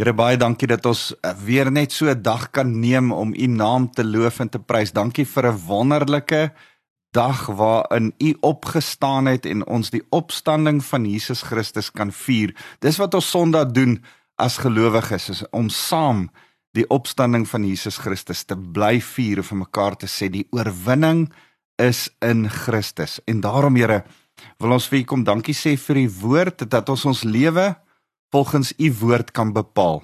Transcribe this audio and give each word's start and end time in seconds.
Here 0.00 0.14
baie 0.16 0.38
dankie 0.40 0.64
dat 0.64 0.86
ons 0.88 1.10
eh, 1.12 1.34
weer 1.44 1.68
net 1.68 1.92
so 1.92 2.08
'n 2.08 2.22
dag 2.22 2.50
kan 2.56 2.80
neem 2.80 3.12
om 3.12 3.34
u 3.36 3.46
naam 3.46 3.90
te 3.92 4.04
loof 4.04 4.40
en 4.40 4.48
te 4.48 4.58
prys. 4.58 4.92
Dankie 4.92 5.26
vir 5.26 5.52
'n 5.52 5.60
wonderlike 5.66 6.52
dag 7.12 7.46
waarin 7.46 8.14
u 8.18 8.36
opgestaan 8.40 9.26
het 9.26 9.44
en 9.44 9.66
ons 9.66 9.90
die 9.90 10.02
opstanding 10.10 10.84
van 10.84 11.04
Jesus 11.04 11.42
Christus 11.42 11.90
kan 11.92 12.12
vier. 12.12 12.54
Dis 12.78 12.96
wat 12.96 13.14
ons 13.14 13.30
Sondag 13.30 13.72
doen 13.72 14.02
as 14.36 14.56
gelowiges 14.56 15.28
is 15.28 15.44
om 15.50 15.68
saam 15.68 16.30
die 16.72 16.88
opstanding 16.88 17.48
van 17.48 17.64
Jesus 17.68 17.98
Christus 17.98 18.44
te 18.44 18.56
bly 18.56 19.00
vier 19.00 19.38
of 19.38 19.46
vir 19.46 19.58
mekaar 19.58 19.96
te 19.96 20.06
sê 20.06 20.30
die 20.30 20.48
oorwinning 20.50 21.30
is 21.76 22.08
in 22.20 22.48
Christus. 22.48 23.20
En 23.26 23.40
daarom 23.40 23.76
Here 23.76 24.04
wil 24.58 24.72
ons 24.72 24.88
vir 24.88 24.98
u 24.98 25.04
kom 25.04 25.24
dankie 25.24 25.54
sê 25.54 25.76
vir 25.76 25.96
u 25.96 26.10
woord 26.20 26.70
dat 26.70 26.88
ons 26.88 27.04
ons 27.04 27.22
lewe 27.22 27.76
volgens 28.30 28.72
u 28.78 28.92
woord 29.00 29.30
kan 29.30 29.52
bepaal. 29.52 30.02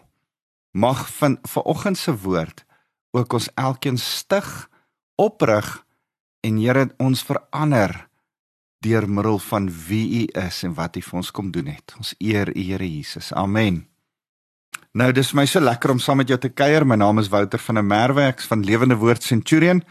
Mag 0.70 1.09
van 1.16 1.38
vanoggend 1.42 1.98
se 1.98 2.16
woord 2.19 2.64
ook 3.10 3.32
ons 3.32 3.48
elkeen 3.55 3.98
stig, 3.98 4.68
oprig 5.14 5.87
en 6.41 6.59
Here 6.60 6.91
ons 6.96 7.23
verander 7.24 8.09
deur 8.84 9.09
middel 9.09 9.38
van 9.38 9.70
wie 9.88 10.23
u 10.23 10.41
is 10.46 10.62
en 10.62 10.74
wat 10.74 10.96
u 10.96 11.02
vir 11.02 11.18
ons 11.18 11.30
kom 11.30 11.51
doen 11.51 11.66
het. 11.66 11.95
Ons 11.96 12.15
eer 12.18 12.51
u 12.52 12.60
Here 12.60 12.87
Jesus. 12.96 13.32
Amen. 13.32 13.87
Nou 14.96 15.10
dis 15.12 15.32
my 15.37 15.46
so 15.48 15.60
lekker 15.60 15.93
om 15.93 15.98
saam 16.01 16.20
met 16.23 16.29
jou 16.29 16.38
te 16.40 16.52
kuier. 16.52 16.87
My 16.87 16.96
naam 16.96 17.18
is 17.20 17.29
Wouter 17.32 17.60
van 17.60 17.80
der 17.80 17.84
Merwe, 17.84 18.29
ek's 18.30 18.46
van 18.48 18.65
Lewende 18.65 18.96
Woord 18.96 19.23
Centurion. 19.23 19.82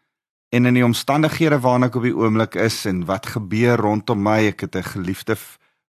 en 0.49 0.67
in 0.67 0.75
die 0.75 0.85
omstandighede 0.85 1.61
waarna 1.61 1.87
ek 1.91 1.97
op 1.99 2.03
die 2.07 2.17
oomblik 2.17 2.55
is 2.55 2.85
en 2.87 3.05
wat 3.09 3.27
gebeur 3.27 3.81
rondom 3.83 4.23
my, 4.23 4.47
ek 4.53 4.61
het 4.61 4.77
'n 4.77 4.83
geliefde 4.83 5.37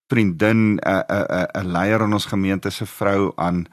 vriendin, 0.07 0.77
'n 0.77 1.03
'n 1.09 1.47
'n 1.57 1.71
leier 1.71 2.01
in 2.01 2.13
ons 2.13 2.25
gemeente 2.25 2.69
se 2.69 2.85
vrou 2.85 3.33
aan 3.35 3.65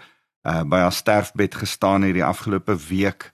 uh 0.49 0.63
by 0.65 0.79
haar 0.85 0.93
sterfbed 0.93 1.55
gestaan 1.55 2.03
hierdie 2.03 2.25
afgelope 2.25 2.77
week. 2.89 3.33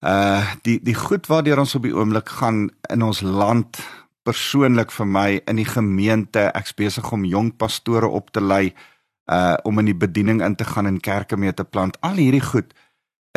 Uh 0.00 0.42
die 0.62 0.80
die 0.82 0.96
goed 0.98 1.26
waardeur 1.30 1.62
ons 1.62 1.74
op 1.74 1.86
die 1.86 1.94
oomblik 1.94 2.28
gaan 2.28 2.70
in 2.90 3.02
ons 3.02 3.20
land 3.20 3.78
persoonlik 4.22 4.92
vir 4.94 5.06
my 5.06 5.28
in 5.50 5.58
die 5.58 5.66
gemeente, 5.66 6.50
ek's 6.54 6.74
besig 6.78 7.12
om 7.12 7.24
jong 7.26 7.52
pastore 7.58 8.06
op 8.06 8.30
te 8.30 8.40
lei 8.40 8.74
uh 9.30 9.56
om 9.64 9.78
in 9.78 9.90
die 9.90 9.98
bediening 9.98 10.42
in 10.42 10.56
te 10.56 10.64
gaan 10.64 10.86
en 10.86 11.00
kerke 11.00 11.36
mee 11.36 11.54
te 11.54 11.64
plant. 11.64 11.98
Al 12.00 12.18
hierdie 12.18 12.44
goed 12.44 12.74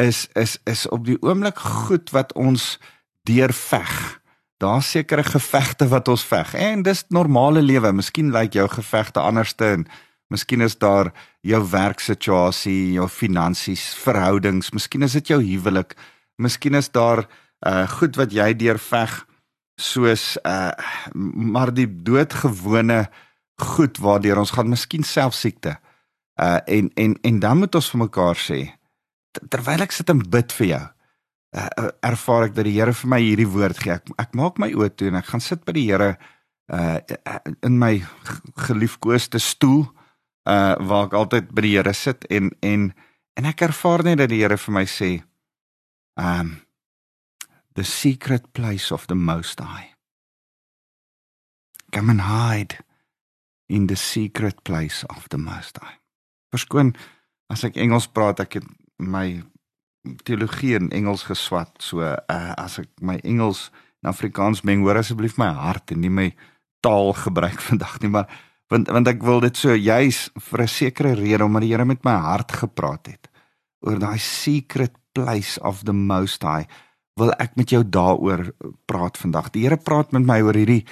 is 0.01 0.27
is 0.33 0.57
is 0.65 0.87
op 0.89 1.05
die 1.05 1.17
oomblik 1.21 1.57
goed 1.57 2.09
wat 2.09 2.33
ons 2.33 2.79
deurveg. 3.23 4.21
Daar's 4.57 4.91
sekere 4.91 5.23
gevegte 5.23 5.87
wat 5.87 6.07
ons 6.07 6.23
veg 6.25 6.53
en 6.53 6.83
dis 6.83 7.03
normale 7.09 7.61
lewe. 7.61 7.91
Miskien 7.91 8.31
lyk 8.31 8.53
jou 8.53 8.67
gevegte 8.69 9.19
anderste 9.19 9.65
en 9.65 9.87
Miskien 10.33 10.61
is 10.65 10.77
daar 10.81 11.11
jou 11.45 11.61
werksituasie, 11.69 12.95
jou 12.97 13.07
finansies, 13.09 13.93
verhoudings, 14.01 14.71
miskien 14.73 15.05
is 15.05 15.13
dit 15.19 15.33
jou 15.33 15.39
huwelik. 15.43 15.93
Miskien 16.41 16.75
is 16.75 16.89
daar 16.89 17.25
uh 17.65 17.85
goed 17.89 18.17
wat 18.19 18.33
jy 18.33 18.53
deurveg 18.57 19.13
soos 19.81 20.35
uh 20.43 20.73
maar 21.13 21.73
die 21.73 21.87
doodgewone 21.87 23.05
goed 23.61 24.01
waardeur 24.01 24.41
ons 24.41 24.51
gaan, 24.51 24.69
miskien 24.69 25.03
self 25.03 25.37
siekte. 25.37 25.77
Uh 26.41 26.59
en 26.65 26.89
en 26.95 27.15
en 27.21 27.39
dan 27.39 27.57
moet 27.61 27.75
ons 27.75 27.91
vir 27.93 28.03
mekaar 28.07 28.41
sê 28.41 28.59
terwyl 29.51 29.83
ek 29.83 29.91
sit 29.95 30.09
en 30.11 30.21
bid 30.31 30.53
vir 30.59 30.67
jou. 30.71 30.83
Uh, 31.55 31.89
ervaar 32.03 32.49
ek 32.49 32.55
dat 32.57 32.67
die 32.67 32.75
Here 32.75 32.91
vir 32.91 33.09
my 33.13 33.19
hierdie 33.23 33.47
woord 33.47 33.79
gee. 33.79 33.95
Ek, 33.95 34.09
ek 34.19 34.33
maak 34.35 34.57
my 34.59 34.73
oë 34.75 34.89
toe 34.91 35.07
en 35.07 35.19
ek 35.21 35.29
gaan 35.29 35.43
sit 35.43 35.63
by 35.67 35.75
die 35.77 35.85
Here 35.87 36.15
uh 36.73 36.97
in 37.63 37.77
my 37.77 37.99
geliefkoeste 38.65 39.39
stoel 39.39 39.85
uh 40.45 40.75
waar 40.79 41.07
ek 41.09 41.17
altyd 41.17 41.49
by 41.53 41.65
die 41.65 41.73
Here 41.75 41.93
sit 41.93 42.25
en 42.29 42.51
en 42.61 42.93
en 43.35 43.49
ek 43.49 43.65
ervaar 43.65 44.03
net 44.05 44.21
dat 44.21 44.29
die 44.29 44.43
Here 44.43 44.57
vir 44.57 44.73
my 44.73 44.85
sê 44.85 45.11
um 46.15 46.61
the 47.75 47.83
secret 47.83 48.53
place 48.53 48.91
of 48.91 49.07
the 49.07 49.15
most 49.15 49.59
high. 49.59 49.91
Come 51.91 52.09
and 52.09 52.21
hide 52.21 52.79
in 53.67 53.87
the 53.87 53.95
secret 53.95 54.63
place 54.63 55.03
of 55.09 55.27
the 55.29 55.37
most 55.37 55.77
high. 55.81 55.99
Verskoon 56.55 56.95
as 57.51 57.65
ek 57.67 57.77
Engels 57.77 58.07
praat 58.07 58.39
ek 58.39 58.59
het 58.61 58.69
my 58.97 59.43
teologie 60.23 60.75
in 60.77 60.91
Engels 60.93 61.25
geswat. 61.27 61.73
So 61.81 62.05
uh, 62.05 62.53
as 62.55 62.79
ek 62.79 62.91
my 63.01 63.17
Engels 63.23 63.69
en 64.03 64.13
Afrikaans 64.13 64.63
meng 64.63 64.85
hoor 64.85 65.01
asseblief 65.01 65.39
my 65.41 65.49
hart 65.57 65.91
en 65.91 66.03
nie 66.05 66.13
my 66.13 66.29
taal 66.85 67.15
gebruik 67.17 67.59
vandag 67.69 67.99
nie 68.03 68.13
maar 68.13 68.29
want 68.69 68.89
want 68.89 69.07
ek 69.07 69.23
wil 69.23 69.39
dit 69.39 69.57
so 69.57 69.75
juis 69.75 70.29
vir 70.49 70.61
'n 70.61 70.67
sekere 70.67 71.13
rede 71.13 71.43
omdat 71.43 71.61
die 71.61 71.71
Here 71.71 71.85
met 71.85 72.03
my 72.03 72.15
hart 72.15 72.51
gepraat 72.51 73.07
het 73.07 73.29
oor 73.81 73.99
daai 73.99 74.19
secret 74.19 74.93
place 75.13 75.59
of 75.61 75.83
the 75.83 75.93
most 75.93 76.43
high 76.43 76.67
wil 77.15 77.31
ek 77.39 77.55
met 77.55 77.71
jou 77.71 77.81
daaroor 77.83 78.49
praat 78.89 79.17
vandag. 79.17 79.51
Die 79.55 79.63
Here 79.63 79.77
praat 79.77 80.11
met 80.11 80.25
my 80.27 80.41
oor 80.43 80.57
hierdie 80.57 80.83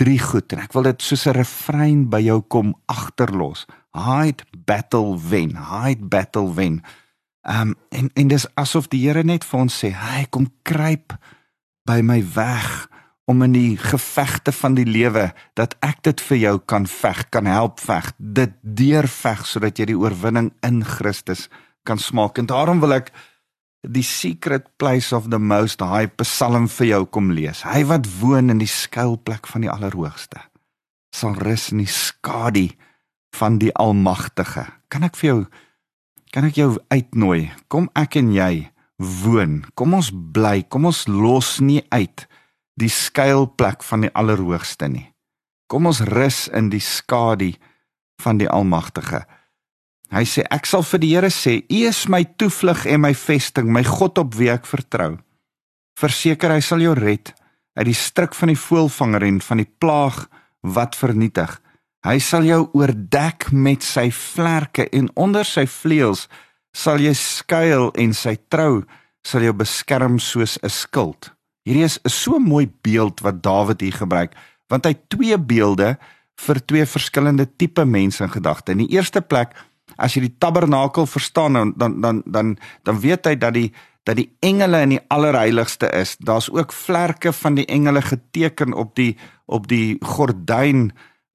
drie 0.00 0.18
goed 0.20 0.52
en 0.52 0.62
ek 0.64 0.74
wil 0.76 0.88
dit 0.88 1.02
soos 1.02 1.26
'n 1.26 1.36
refrein 1.36 2.08
by 2.10 2.20
jou 2.20 2.40
kom 2.42 2.74
agterlos. 2.86 3.66
Hide 3.92 4.44
battle 4.66 5.16
wen, 5.16 5.56
hide 5.56 6.04
battle 6.04 6.52
wen. 6.54 6.82
Ehm 7.48 7.72
um, 7.72 7.74
en 7.90 8.10
en 8.14 8.28
dis 8.28 8.46
asof 8.54 8.88
die 8.88 9.08
Here 9.08 9.24
net 9.24 9.44
vir 9.44 9.60
ons 9.60 9.84
sê, 9.84 9.92
"Hy 9.92 10.26
kom 10.30 10.52
kruip 10.62 11.16
by 11.84 12.00
my 12.00 12.22
weg." 12.34 12.88
Om 13.30 13.42
in 13.46 13.54
die 13.54 13.76
gevegte 13.78 14.52
van 14.52 14.74
die 14.74 14.86
lewe 14.86 15.30
dat 15.58 15.76
ek 15.84 16.02
dit 16.08 16.22
vir 16.28 16.38
jou 16.38 16.54
kan 16.58 16.86
veg, 16.90 17.24
kan 17.30 17.46
help 17.46 17.80
veg, 17.80 18.10
dit 18.18 18.54
deurveg 18.62 19.44
sodat 19.46 19.78
jy 19.78 19.92
die 19.92 19.98
oorwinning 19.98 20.50
in 20.66 20.82
Christus 20.84 21.48
kan 21.86 21.98
smaak. 22.02 22.38
En 22.38 22.50
daarom 22.50 22.82
wil 22.82 22.98
ek 22.98 23.12
die 23.82 24.06
secret 24.06 24.68
place 24.78 25.14
of 25.14 25.28
the 25.30 25.38
most 25.38 25.82
high 25.82 26.10
psalm 26.22 26.68
vir 26.70 26.92
jou 26.92 27.02
kom 27.10 27.32
lees. 27.34 27.64
Hy 27.66 27.82
wat 27.90 28.06
woon 28.20 28.50
in 28.54 28.62
die 28.62 28.70
skuilplek 28.70 29.48
van 29.50 29.66
die 29.66 29.70
Allerhoogste 29.70 30.42
sal 31.12 31.34
rus 31.36 31.68
in 31.74 31.82
die 31.82 31.90
skadu 31.92 32.70
van 33.36 33.58
die 33.60 33.72
Almagtige. 33.76 34.64
Kan 34.88 35.04
ek 35.04 35.18
vir 35.20 35.28
jou 35.28 35.40
kan 36.32 36.46
ek 36.48 36.56
jou 36.56 36.70
uitnooi? 36.88 37.50
Kom 37.68 37.90
ek 37.98 38.16
en 38.16 38.30
jy 38.32 38.70
woon. 38.96 39.58
Kom 39.76 39.92
ons 39.98 40.08
bly. 40.08 40.62
Kom 40.64 40.86
ons 40.88 41.04
los 41.10 41.58
nie 41.60 41.82
uit 41.92 42.24
die 42.80 42.90
skuilplek 42.90 43.82
van 43.84 44.06
die 44.06 44.12
Allerhoogste 44.14 44.88
nie. 44.88 45.08
Kom 45.68 45.86
ons 45.86 46.02
rus 46.08 46.46
in 46.52 46.70
die 46.72 46.82
skadu 46.82 47.52
van 48.22 48.38
die 48.40 48.48
Almagtige. 48.48 49.24
Hy 50.12 50.24
sê 50.28 50.44
ek 50.52 50.68
sal 50.68 50.84
vir 50.84 51.00
die 51.00 51.12
Here 51.14 51.30
sê, 51.32 51.62
U 51.64 51.78
is 51.88 52.04
my 52.12 52.24
toevlug 52.36 52.84
en 52.86 53.00
my 53.00 53.14
vesting, 53.16 53.70
my 53.72 53.84
God 53.86 54.20
op 54.20 54.36
wie 54.36 54.50
ek 54.52 54.68
vertrou. 54.68 55.16
Verseker 55.96 56.52
hy 56.52 56.60
sal 56.60 56.84
jou 56.84 56.92
red 56.98 57.32
uit 57.78 57.86
die 57.88 57.96
struik 57.96 58.36
van 58.36 58.52
die 58.52 58.60
voëlvanger 58.60 59.24
en 59.24 59.40
van 59.40 59.62
die 59.62 59.68
plaag 59.80 60.26
wat 60.76 60.96
vernietig. 60.98 61.54
Hy 62.04 62.18
sal 62.20 62.44
jou 62.44 62.66
oordek 62.76 63.48
met 63.52 63.84
sy 63.86 64.10
vlerke 64.12 64.88
en 64.92 65.08
onder 65.16 65.46
sy 65.48 65.64
vleuels 65.70 66.26
sal 66.76 67.00
jy 67.00 67.12
skuil 67.16 67.92
en 68.00 68.12
sy 68.16 68.34
trou 68.52 68.82
sal 69.24 69.44
jou 69.46 69.54
beskerm 69.54 70.18
soos 70.18 70.58
'n 70.62 70.68
skild. 70.68 71.30
Hierdie 71.62 71.84
is 71.84 71.98
'n 72.02 72.08
so 72.08 72.38
mooi 72.38 72.70
beeld 72.82 73.20
wat 73.20 73.42
Dawid 73.42 73.80
hier 73.80 73.92
gebruik, 73.92 74.34
want 74.68 74.84
hy 74.84 74.94
twee 75.08 75.38
beelde 75.38 75.98
vir 76.36 76.64
twee 76.66 76.86
verskillende 76.86 77.46
tipe 77.56 77.84
mense 77.84 78.24
in 78.24 78.30
gedagte. 78.30 78.72
In 78.72 78.78
die 78.78 78.96
eerste 78.96 79.20
plek, 79.20 79.54
as 79.96 80.14
jy 80.14 80.20
die 80.26 80.38
tabernakel 80.38 81.06
verstaan, 81.06 81.52
dan 81.52 81.72
dan 81.76 82.00
dan 82.00 82.22
dan, 82.26 82.58
dan 82.82 83.00
weet 83.00 83.26
hy 83.26 83.36
dat 83.36 83.54
die 83.54 83.72
dat 84.04 84.16
die 84.16 84.32
engele 84.40 84.80
in 84.82 84.96
die 84.96 85.04
allerheiligste 85.08 85.86
is. 85.94 86.16
Daar's 86.18 86.50
ook 86.50 86.72
vlerke 86.72 87.32
van 87.32 87.54
die 87.54 87.66
engele 87.66 88.02
geteken 88.02 88.74
op 88.74 88.96
die 88.96 89.16
op 89.46 89.68
die 89.68 89.98
gordyn 90.00 90.90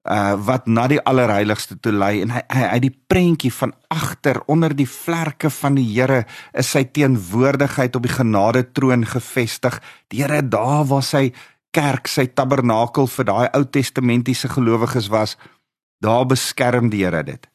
uh 0.08 0.36
wat 0.46 0.66
na 0.66 0.86
die 0.88 1.00
allerheiligste 1.00 1.76
toe 1.80 1.92
lei 1.92 2.22
en 2.22 2.32
hy 2.32 2.40
hy 2.52 2.64
hy 2.72 2.78
die 2.86 2.94
prentjie 3.12 3.52
van 3.52 3.74
agter 3.92 4.40
onder 4.48 4.74
die 4.76 4.88
vlerke 4.88 5.50
van 5.50 5.76
die 5.76 5.86
Here 5.88 6.24
is 6.52 6.72
sy 6.72 6.84
teenwoordigheid 6.84 7.96
op 7.96 8.06
die 8.06 8.14
genade 8.14 8.64
troon 8.72 9.04
gevestig. 9.06 9.80
Die 10.08 10.22
Here 10.22 10.42
daar 10.42 10.86
waar 10.88 11.04
sy 11.04 11.32
kerk, 11.76 12.08
sy 12.08 12.26
tabernakel 12.32 13.08
vir 13.12 13.28
daai 13.28 13.46
Ou 13.52 13.64
Testamentiese 13.64 14.48
gelowiges 14.48 15.10
was, 15.12 15.36
daar 16.00 16.26
beskerm 16.26 16.90
die 16.90 17.04
Here 17.04 17.22
dit. 17.24 17.46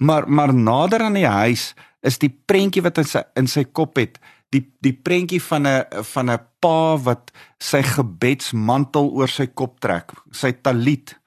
Maar 0.00 0.28
maar 0.28 0.54
nader 0.54 1.04
aan 1.04 1.18
die 1.18 1.28
huis 1.28 1.74
is 2.00 2.18
die 2.18 2.32
prentjie 2.32 2.82
wat 2.82 2.98
in 2.98 3.08
sy 3.08 3.24
in 3.36 3.48
sy 3.50 3.66
kop 3.68 4.00
het, 4.00 4.16
die 4.50 4.64
die 4.82 4.96
prentjie 4.96 5.42
van 5.42 5.66
'n 5.66 6.04
van 6.14 6.30
'n 6.30 6.40
pa 6.60 6.96
wat 6.96 7.30
sy 7.58 7.82
gebedsmantel 7.82 9.10
oor 9.12 9.28
sy 9.28 9.46
kop 9.46 9.80
trek, 9.80 10.12
sy 10.32 10.52
talit 10.52 11.19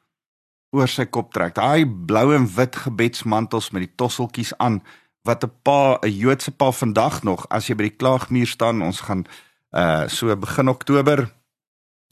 oor 0.73 0.89
sy 0.89 1.05
kop 1.05 1.31
trek. 1.33 1.55
Daai 1.55 1.85
blou 1.85 2.33
en 2.35 2.47
wit 2.55 2.75
gebedsmantels 2.85 3.71
met 3.71 3.85
die 3.85 3.95
tosseltjies 3.95 4.53
aan 4.57 4.81
wat 5.23 5.43
'n 5.43 5.51
pa, 5.63 5.99
'n 6.01 6.09
Joodse 6.09 6.51
pa 6.51 6.71
vandag 6.71 7.23
nog 7.23 7.45
as 7.49 7.67
jy 7.67 7.75
by 7.75 7.83
die 7.83 7.97
klaagmuur 7.97 8.47
staan, 8.47 8.81
ons 8.81 9.01
gaan 9.01 9.25
uh 9.71 10.07
so 10.07 10.35
begin 10.35 10.69
Oktober 10.69 11.31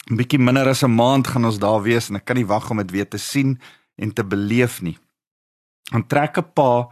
'n 0.09 0.15
bietjie 0.15 0.39
minder 0.39 0.67
as 0.67 0.83
'n 0.83 0.95
maand 0.95 1.27
gaan 1.27 1.45
ons 1.45 1.59
daar 1.59 1.81
wees 1.81 2.09
en 2.09 2.15
ek 2.15 2.25
kan 2.25 2.35
nie 2.35 2.45
wag 2.45 2.69
om 2.69 2.77
dit 2.77 2.91
weer 2.91 3.09
te 3.09 3.17
sien 3.17 3.59
en 3.95 4.13
te 4.13 4.23
beleef 4.23 4.81
nie. 4.81 4.97
Dan 5.91 6.07
trek 6.07 6.37
'n 6.37 6.53
pa 6.53 6.89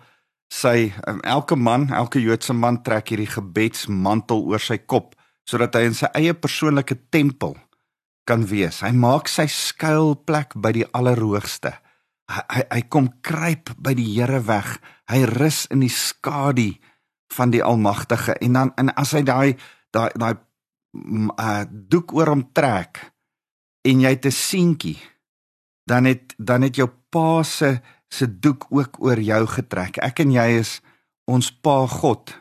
sy 0.50 0.94
um, 1.08 1.22
elke 1.22 1.56
man, 1.56 1.90
elke 1.90 2.22
Joodse 2.22 2.54
man 2.54 2.82
trek 2.84 3.10
hierdie 3.10 3.30
gebedsmantel 3.30 4.44
oor 4.46 4.60
sy 4.60 4.78
kop 4.78 5.16
sodat 5.46 5.76
hy 5.76 5.82
in 5.90 5.94
sy 5.94 6.06
eie 6.14 6.34
persoonlike 6.34 6.98
tempel 7.10 7.58
kan 8.26 8.46
wees. 8.46 8.82
Hy 8.82 8.92
maak 8.92 9.28
sy 9.28 9.48
skuilplek 9.50 10.56
by 10.56 10.74
die 10.76 10.88
Allerhoogste. 10.94 11.74
Hy 12.30 12.44
hy, 12.54 12.64
hy 12.70 12.82
kom 12.94 13.10
kruip 13.26 13.74
by 13.78 13.96
die 13.98 14.08
Here 14.14 14.42
weg. 14.46 14.78
Hy 15.10 15.24
rus 15.26 15.66
in 15.74 15.82
die 15.82 15.94
skadu 15.94 16.74
van 17.34 17.54
die 17.54 17.64
Almagtige 17.64 18.36
en 18.42 18.54
dan 18.58 18.74
en 18.78 18.94
as 18.98 19.14
hy 19.18 19.24
daai 19.26 19.56
daai 19.94 20.10
daai 20.18 20.36
uh, 20.36 21.64
doek 21.70 22.14
oor 22.18 22.34
hom 22.34 22.44
trek 22.54 23.02
en 23.86 24.02
jy 24.02 24.14
'n 24.18 24.32
seentjie 24.32 24.98
dan 25.90 26.06
het 26.06 26.36
dan 26.38 26.62
het 26.62 26.76
jou 26.76 26.90
pa 27.10 27.44
se 27.44 27.82
se 28.10 28.26
doek 28.40 28.66
ook 28.70 28.98
oor 29.06 29.20
jou 29.22 29.46
getrek. 29.48 29.98
Ek 29.98 30.20
en 30.20 30.32
jy 30.32 30.60
is 30.60 30.82
ons 31.30 31.52
pa 31.52 31.86
God, 31.88 32.34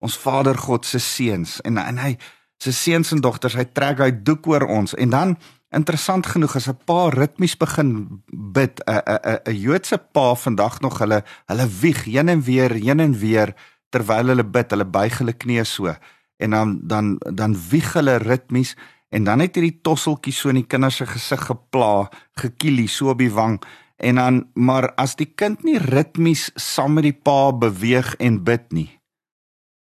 ons 0.00 0.16
Vader 0.16 0.56
God 0.56 0.86
se 0.88 0.98
seuns 0.98 1.60
en 1.60 1.78
en 1.78 1.98
hy 1.98 2.16
se 2.62 2.72
seuns 2.72 3.10
en 3.14 3.22
dogters, 3.24 3.56
hy 3.58 3.66
trek 3.74 4.00
hy 4.04 4.12
doek 4.22 4.46
oor 4.52 4.66
ons. 4.70 4.94
En 4.94 5.10
dan 5.10 5.34
interessant 5.74 6.26
genoeg 6.28 6.56
as 6.56 6.68
'n 6.68 6.78
pa 6.86 7.08
ritmies 7.10 7.56
begin 7.56 8.22
bid, 8.30 8.80
'n 8.86 9.02
'n 9.02 9.40
'n 9.50 9.60
Joodse 9.64 9.98
pa 9.98 10.34
vandag 10.34 10.80
nog 10.80 10.98
hulle 10.98 11.24
hulle 11.46 11.66
wieg 11.80 12.04
heen 12.04 12.28
en 12.28 12.42
weer, 12.42 12.70
heen 12.70 13.00
en 13.00 13.18
weer 13.18 13.54
terwyl 13.90 14.26
hulle 14.26 14.44
bid, 14.44 14.70
hulle 14.70 14.84
buig 14.84 15.18
hulle 15.18 15.32
knieë 15.32 15.64
so. 15.64 15.94
En 16.38 16.50
dan 16.50 16.80
dan 16.82 17.18
dan 17.18 17.56
wieg 17.70 17.92
hulle 17.92 18.16
ritmies 18.16 18.76
en 19.10 19.24
dan 19.24 19.40
het 19.40 19.54
hierdie 19.54 19.80
tosseltjie 19.82 20.32
so 20.32 20.48
in 20.48 20.60
die 20.62 20.66
kinders 20.66 20.96
se 20.96 21.06
gesig 21.06 21.46
gepla, 21.46 22.10
gekielie 22.40 22.88
so 22.88 23.10
op 23.10 23.18
die 23.18 23.32
wang. 23.32 23.62
En 23.96 24.14
dan 24.14 24.46
maar 24.54 24.94
as 24.96 25.16
die 25.16 25.32
kind 25.34 25.62
nie 25.64 25.78
ritmies 25.78 26.50
saam 26.54 26.94
met 26.94 27.04
die 27.04 27.20
pa 27.22 27.52
beweeg 27.52 28.14
en 28.18 28.44
bid 28.44 28.72
nie, 28.72 29.00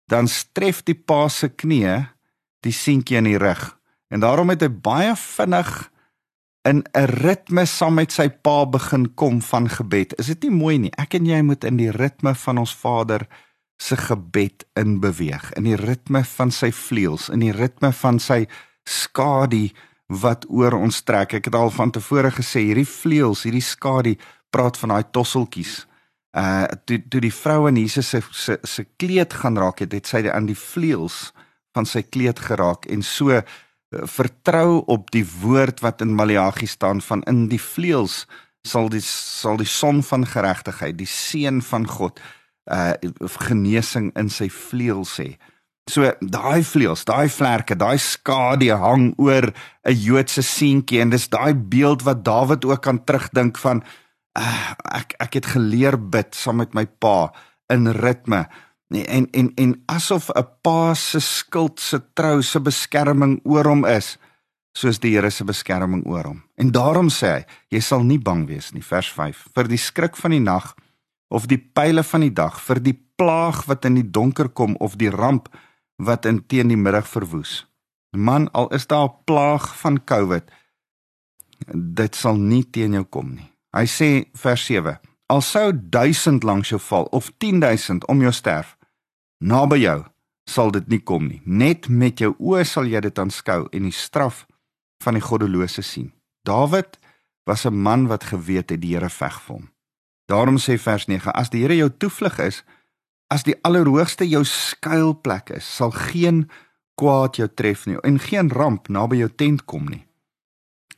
dan 0.07 0.27
stref 0.27 0.83
die 0.83 0.97
pa 0.97 1.27
se 1.29 1.49
knie 1.49 2.10
die 2.65 2.75
seentjie 2.75 3.17
in 3.17 3.29
die 3.29 3.39
rug 3.41 3.77
en 4.09 4.23
daarom 4.23 4.49
het 4.53 4.61
hy 4.61 4.69
baie 4.69 5.15
vinnig 5.15 5.89
in 6.67 6.83
'n 6.93 7.07
ritme 7.23 7.65
saam 7.65 7.93
met 7.97 8.11
sy 8.11 8.29
pa 8.29 8.65
begin 8.65 9.13
kom 9.15 9.41
van 9.41 9.69
gebed. 9.69 10.13
Is 10.19 10.27
dit 10.27 10.43
nie 10.43 10.51
mooi 10.51 10.77
nie? 10.77 10.91
Ek 10.97 11.13
en 11.13 11.25
jy 11.25 11.41
moet 11.41 11.63
in 11.63 11.77
die 11.77 11.91
ritme 11.91 12.35
van 12.35 12.57
ons 12.57 12.75
Vader 12.75 13.27
se 13.81 13.97
gebed 13.97 14.65
in 14.73 14.99
beweeg 14.99 15.53
in 15.57 15.65
die 15.65 15.77
ritme 15.79 16.21
van 16.35 16.51
sy 16.53 16.69
vleuels 16.75 17.29
in 17.33 17.41
die 17.41 17.53
ritme 17.55 17.89
van 17.97 18.19
sy 18.21 18.43
skadu 18.85 19.69
wat 20.21 20.45
oor 20.53 20.75
ons 20.77 21.01
trek 21.07 21.33
ek 21.39 21.49
het 21.49 21.57
al 21.57 21.73
van 21.73 21.93
tevore 21.95 22.29
gesê 22.35 22.61
hierdie 22.67 22.87
vleuels 22.87 23.41
hierdie 23.47 23.65
skadu 23.65 24.13
praat 24.53 24.77
van 24.81 24.93
daai 24.93 25.07
tosseltjies 25.17 25.79
uh 26.37 26.67
toe 26.85 26.99
toe 27.09 27.23
die 27.25 27.33
vrou 27.33 27.65
in 27.71 27.79
Jesus 27.81 28.13
se 28.13 28.21
se 28.43 28.59
se 28.73 28.85
kleed 29.01 29.33
gaan 29.41 29.57
raak 29.57 29.81
het 29.83 29.97
het 29.97 30.13
sy 30.13 30.21
aan 30.29 30.49
die 30.51 30.59
vleuels 30.67 31.31
van 31.75 31.85
sy 31.85 32.03
kleed 32.03 32.39
geraak 32.39 32.85
en 32.91 33.03
so 33.05 33.31
uh, 33.31 33.41
vertrou 33.91 34.83
op 34.87 35.11
die 35.11 35.25
woord 35.41 35.81
wat 35.83 36.01
in 36.01 36.15
Maleagi 36.15 36.67
staan 36.67 37.01
van 37.01 37.23
in 37.27 37.47
die 37.51 37.61
vleuels 37.61 38.25
sal 38.67 38.89
die 38.93 39.03
sal 39.03 39.57
die 39.57 39.69
son 39.69 40.03
van 40.05 40.25
geregtigheid 40.25 40.97
die 40.99 41.09
seun 41.09 41.61
van 41.65 41.87
God 41.87 42.21
uh 42.71 42.93
genesing 43.47 44.11
in 44.15 44.29
sy 44.29 44.47
vleuels 44.53 45.15
sê. 45.17 45.31
So 45.89 46.05
daai 46.21 46.61
vleuels, 46.63 47.03
daai 47.09 47.27
vlerke, 47.33 47.75
daai 47.75 47.97
skadu 47.99 48.69
hang 48.77 49.11
oor 49.17 49.49
'n 49.49 49.97
Joodse 49.97 50.43
seentjie 50.45 51.01
en 51.01 51.09
dis 51.09 51.27
daai 51.27 51.53
beeld 51.53 52.05
wat 52.05 52.23
Dawid 52.23 52.65
ook 52.65 52.81
kan 52.81 53.03
terugdink 53.03 53.57
van 53.57 53.83
uh, 54.37 54.73
ek 54.93 55.15
ek 55.19 55.33
het 55.33 55.47
geleer 55.57 55.97
bid 55.97 56.35
saam 56.35 56.61
met 56.61 56.73
my 56.73 56.85
pa 56.85 57.33
in 57.73 57.87
ritme 57.87 58.45
en 58.91 59.27
en 59.31 59.51
en 59.55 59.83
asof 59.85 60.29
'n 60.29 60.47
pa 60.61 60.93
se 60.93 61.19
skild 61.19 61.79
se 61.79 62.01
trou 62.13 62.41
se 62.41 62.59
beskerming 62.59 63.39
oor 63.43 63.65
hom 63.65 63.85
is 63.85 64.17
soos 64.73 64.99
die 64.99 65.15
Here 65.15 65.29
se 65.29 65.43
beskerming 65.43 66.05
oor 66.05 66.23
hom. 66.23 66.43
En 66.55 66.71
daarom 66.71 67.09
sê 67.09 67.27
hy, 67.27 67.45
jy 67.69 67.81
sal 67.81 68.03
nie 68.03 68.19
bang 68.19 68.47
wees 68.47 68.71
nie, 68.71 68.83
vers 68.83 69.11
5, 69.11 69.47
vir 69.55 69.67
die 69.67 69.77
skrik 69.77 70.15
van 70.15 70.31
die 70.31 70.43
nag 70.43 70.75
of 71.29 71.47
die 71.47 71.57
pile 71.57 72.03
van 72.03 72.21
die 72.21 72.33
dag 72.33 72.59
vir 72.59 72.79
die 72.79 72.95
plaag 73.15 73.65
wat 73.67 73.85
in 73.85 73.95
die 73.95 74.07
donker 74.11 74.49
kom 74.49 74.75
of 74.79 74.97
die 74.99 75.11
ramp 75.11 75.49
wat 76.01 76.25
in 76.25 76.41
teen 76.47 76.67
die 76.67 76.79
middag 76.79 77.07
verwoes. 77.07 77.65
Man, 78.17 78.49
al 78.51 78.67
is 78.75 78.87
daar 78.87 79.07
'n 79.07 79.23
plaag 79.25 79.77
van 79.77 80.03
COVID, 80.03 80.51
dit 81.73 82.15
sal 82.15 82.35
nie 82.35 82.63
teen 82.63 82.93
jou 82.93 83.03
kom 83.03 83.35
nie. 83.35 83.49
Hy 83.73 83.85
sê 83.85 84.25
vers 84.33 84.65
7: 84.65 84.99
Al 85.27 85.41
sou 85.41 85.71
1000 85.73 86.43
langs 86.43 86.69
jou 86.69 86.79
val 86.79 87.03
of 87.11 87.31
10000 87.37 88.07
om 88.07 88.21
jou 88.21 88.31
sterf, 88.31 88.75
naby 89.41 89.81
jou 89.81 89.99
sal 90.49 90.71
dit 90.71 90.87
nie 90.89 91.01
kom 91.01 91.27
nie. 91.27 91.41
Net 91.45 91.89
met 91.89 92.21
jou 92.21 92.33
oë 92.39 92.63
sal 92.67 92.89
jy 92.89 93.01
dit 93.01 93.19
aanskou 93.19 93.67
en 93.71 93.87
die 93.87 93.95
straf 93.95 94.45
van 95.03 95.17
die 95.17 95.23
goddelose 95.25 95.83
sien. 95.85 96.11
Dawid 96.45 96.97
was 97.45 97.65
'n 97.65 97.73
man 97.73 98.07
wat 98.07 98.23
geweet 98.23 98.69
het 98.69 98.81
die 98.81 98.93
Here 98.95 99.09
veg 99.09 99.41
vir 99.41 99.55
hom. 99.55 99.69
Daarom 100.27 100.57
sê 100.57 100.77
vers 100.77 101.07
9: 101.07 101.31
As 101.33 101.49
die 101.49 101.61
Here 101.61 101.75
jou 101.75 101.89
toevlug 101.89 102.39
is, 102.39 102.63
as 103.29 103.43
die 103.43 103.55
Allerhoogste 103.63 104.27
jou 104.27 104.43
skuilplek 104.43 105.49
is, 105.49 105.75
sal 105.75 105.91
geen 105.91 106.49
kwaad 106.95 107.35
jou 107.35 107.47
tref 107.47 107.85
nie 107.85 107.97
en 108.03 108.19
geen 108.19 108.49
ramp 108.49 108.87
naby 108.87 109.15
jou 109.15 109.29
tent 109.29 109.65
kom 109.65 109.85
nie. 109.85 110.05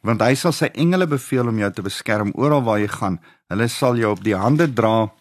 Want 0.02 0.22
hy 0.22 0.36
sal 0.36 0.52
sy 0.52 0.70
engele 0.74 1.08
beveel 1.08 1.48
om 1.48 1.60
jou 1.60 1.72
te 1.72 1.82
beskerm 1.82 2.34
oral 2.36 2.64
waar 2.64 2.80
jy 2.80 2.88
gaan. 2.88 3.20
Hulle 3.48 3.68
sal 3.68 3.96
jou 3.96 4.12
op 4.12 4.24
die 4.24 4.36
hande 4.36 4.68
dra 4.74 5.14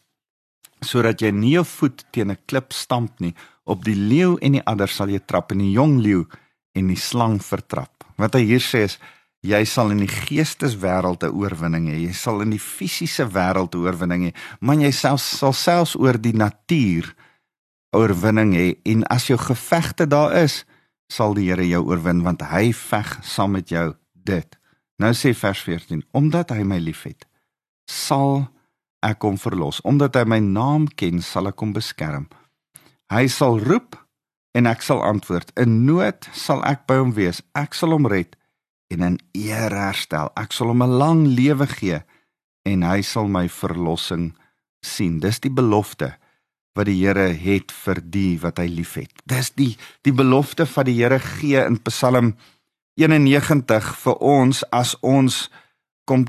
sodat 0.84 1.22
jy 1.22 1.30
nie 1.30 1.54
jou 1.56 1.64
voet 1.64 2.04
teen 2.12 2.30
'n 2.30 2.38
klip 2.46 2.72
stamp 2.72 3.20
nie. 3.20 3.34
Op 3.64 3.84
die 3.84 3.94
leeu 3.94 4.38
en 4.42 4.52
die 4.52 4.66
adder 4.66 4.88
sal 4.88 5.08
jy 5.08 5.20
trap 5.26 5.52
en 5.52 5.58
die 5.58 5.72
jong 5.72 6.00
leeu 6.02 6.26
en 6.74 6.88
die 6.88 6.96
slang 6.96 7.38
vertrap. 7.40 8.04
Wat 8.16 8.34
hy 8.34 8.44
hier 8.44 8.60
sê 8.60 8.84
is 8.84 8.98
jy 9.42 9.64
sal 9.64 9.90
in 9.90 9.98
die 9.98 10.10
geesteswêreld 10.10 11.22
'n 11.24 11.34
oorwinning 11.34 11.88
hê. 11.88 12.06
Jy 12.06 12.12
sal 12.12 12.40
in 12.42 12.50
die 12.50 12.58
fisiese 12.58 13.26
wêreld 13.26 13.74
'n 13.74 13.78
oorwinning 13.78 14.22
hê, 14.26 14.32
maar 14.60 14.76
jy 14.76 14.90
self 14.90 15.20
sal 15.20 15.52
selfs 15.52 15.96
oor 15.96 16.18
die 16.18 16.36
natuur 16.36 17.14
oorwinning 17.92 18.54
hê 18.54 18.76
en 18.84 19.04
as 19.04 19.26
jou 19.26 19.38
gevegte 19.38 20.06
daar 20.06 20.32
is, 20.32 20.64
sal 21.08 21.34
die 21.34 21.50
Here 21.50 21.66
jou 21.68 21.84
oorwin 21.84 22.22
want 22.22 22.42
hy 22.42 22.72
veg 22.72 23.18
saam 23.22 23.52
met 23.52 23.68
jou 23.68 23.94
dit. 24.14 24.58
Nou 24.98 25.12
sê 25.12 25.34
vers 25.34 25.60
14, 25.60 26.02
omdat 26.12 26.50
hy 26.50 26.62
my 26.62 26.78
liefhet, 26.78 27.26
sal 27.90 28.48
ek 29.02 29.24
hom 29.26 29.38
verlos. 29.40 29.80
Omdat 29.84 30.16
hy 30.16 30.24
my 30.28 30.40
naam 30.40 30.86
ken, 30.88 31.22
sal 31.22 31.50
ek 31.50 31.60
hom 31.60 31.74
beskerm. 31.76 32.28
Hy 33.12 33.26
sal 33.28 33.58
roep 33.60 33.98
en 34.56 34.68
ek 34.70 34.84
sal 34.84 35.02
antwoord. 35.04 35.52
In 35.60 35.82
nood 35.86 36.28
sal 36.32 36.62
ek 36.68 36.86
by 36.88 37.00
hom 37.02 37.12
wees. 37.16 37.42
Ek 37.58 37.74
sal 37.76 37.94
hom 37.96 38.08
red 38.08 38.36
en 38.92 39.04
in 39.06 39.18
eer 39.36 39.72
herstel. 39.72 40.30
Ek 40.36 40.52
sal 40.52 40.72
hom 40.72 40.82
'n 40.82 40.98
lang 40.98 41.26
lewe 41.36 41.66
gee 41.66 42.02
en 42.64 42.82
hy 42.82 43.00
sal 43.02 43.28
my 43.28 43.48
verlossing 43.48 44.32
sien. 44.84 45.20
Dis 45.20 45.40
die 45.40 45.52
belofte 45.52 46.16
wat 46.74 46.86
die 46.86 47.00
Here 47.04 47.32
het 47.32 47.72
vir 47.72 48.00
die 48.00 48.38
wat 48.40 48.58
hy 48.58 48.68
liefhet. 48.68 49.12
Dis 49.28 49.50
die 49.50 49.76
die 50.02 50.12
belofte 50.12 50.66
wat 50.66 50.86
die 50.86 50.96
Here 51.00 51.18
gee 51.18 51.60
in 51.64 51.78
Psalm 51.84 52.34
91 52.96 53.96
vir 54.04 54.16
ons 54.20 54.64
as 54.70 54.94
ons 55.00 55.48
kom 56.04 56.26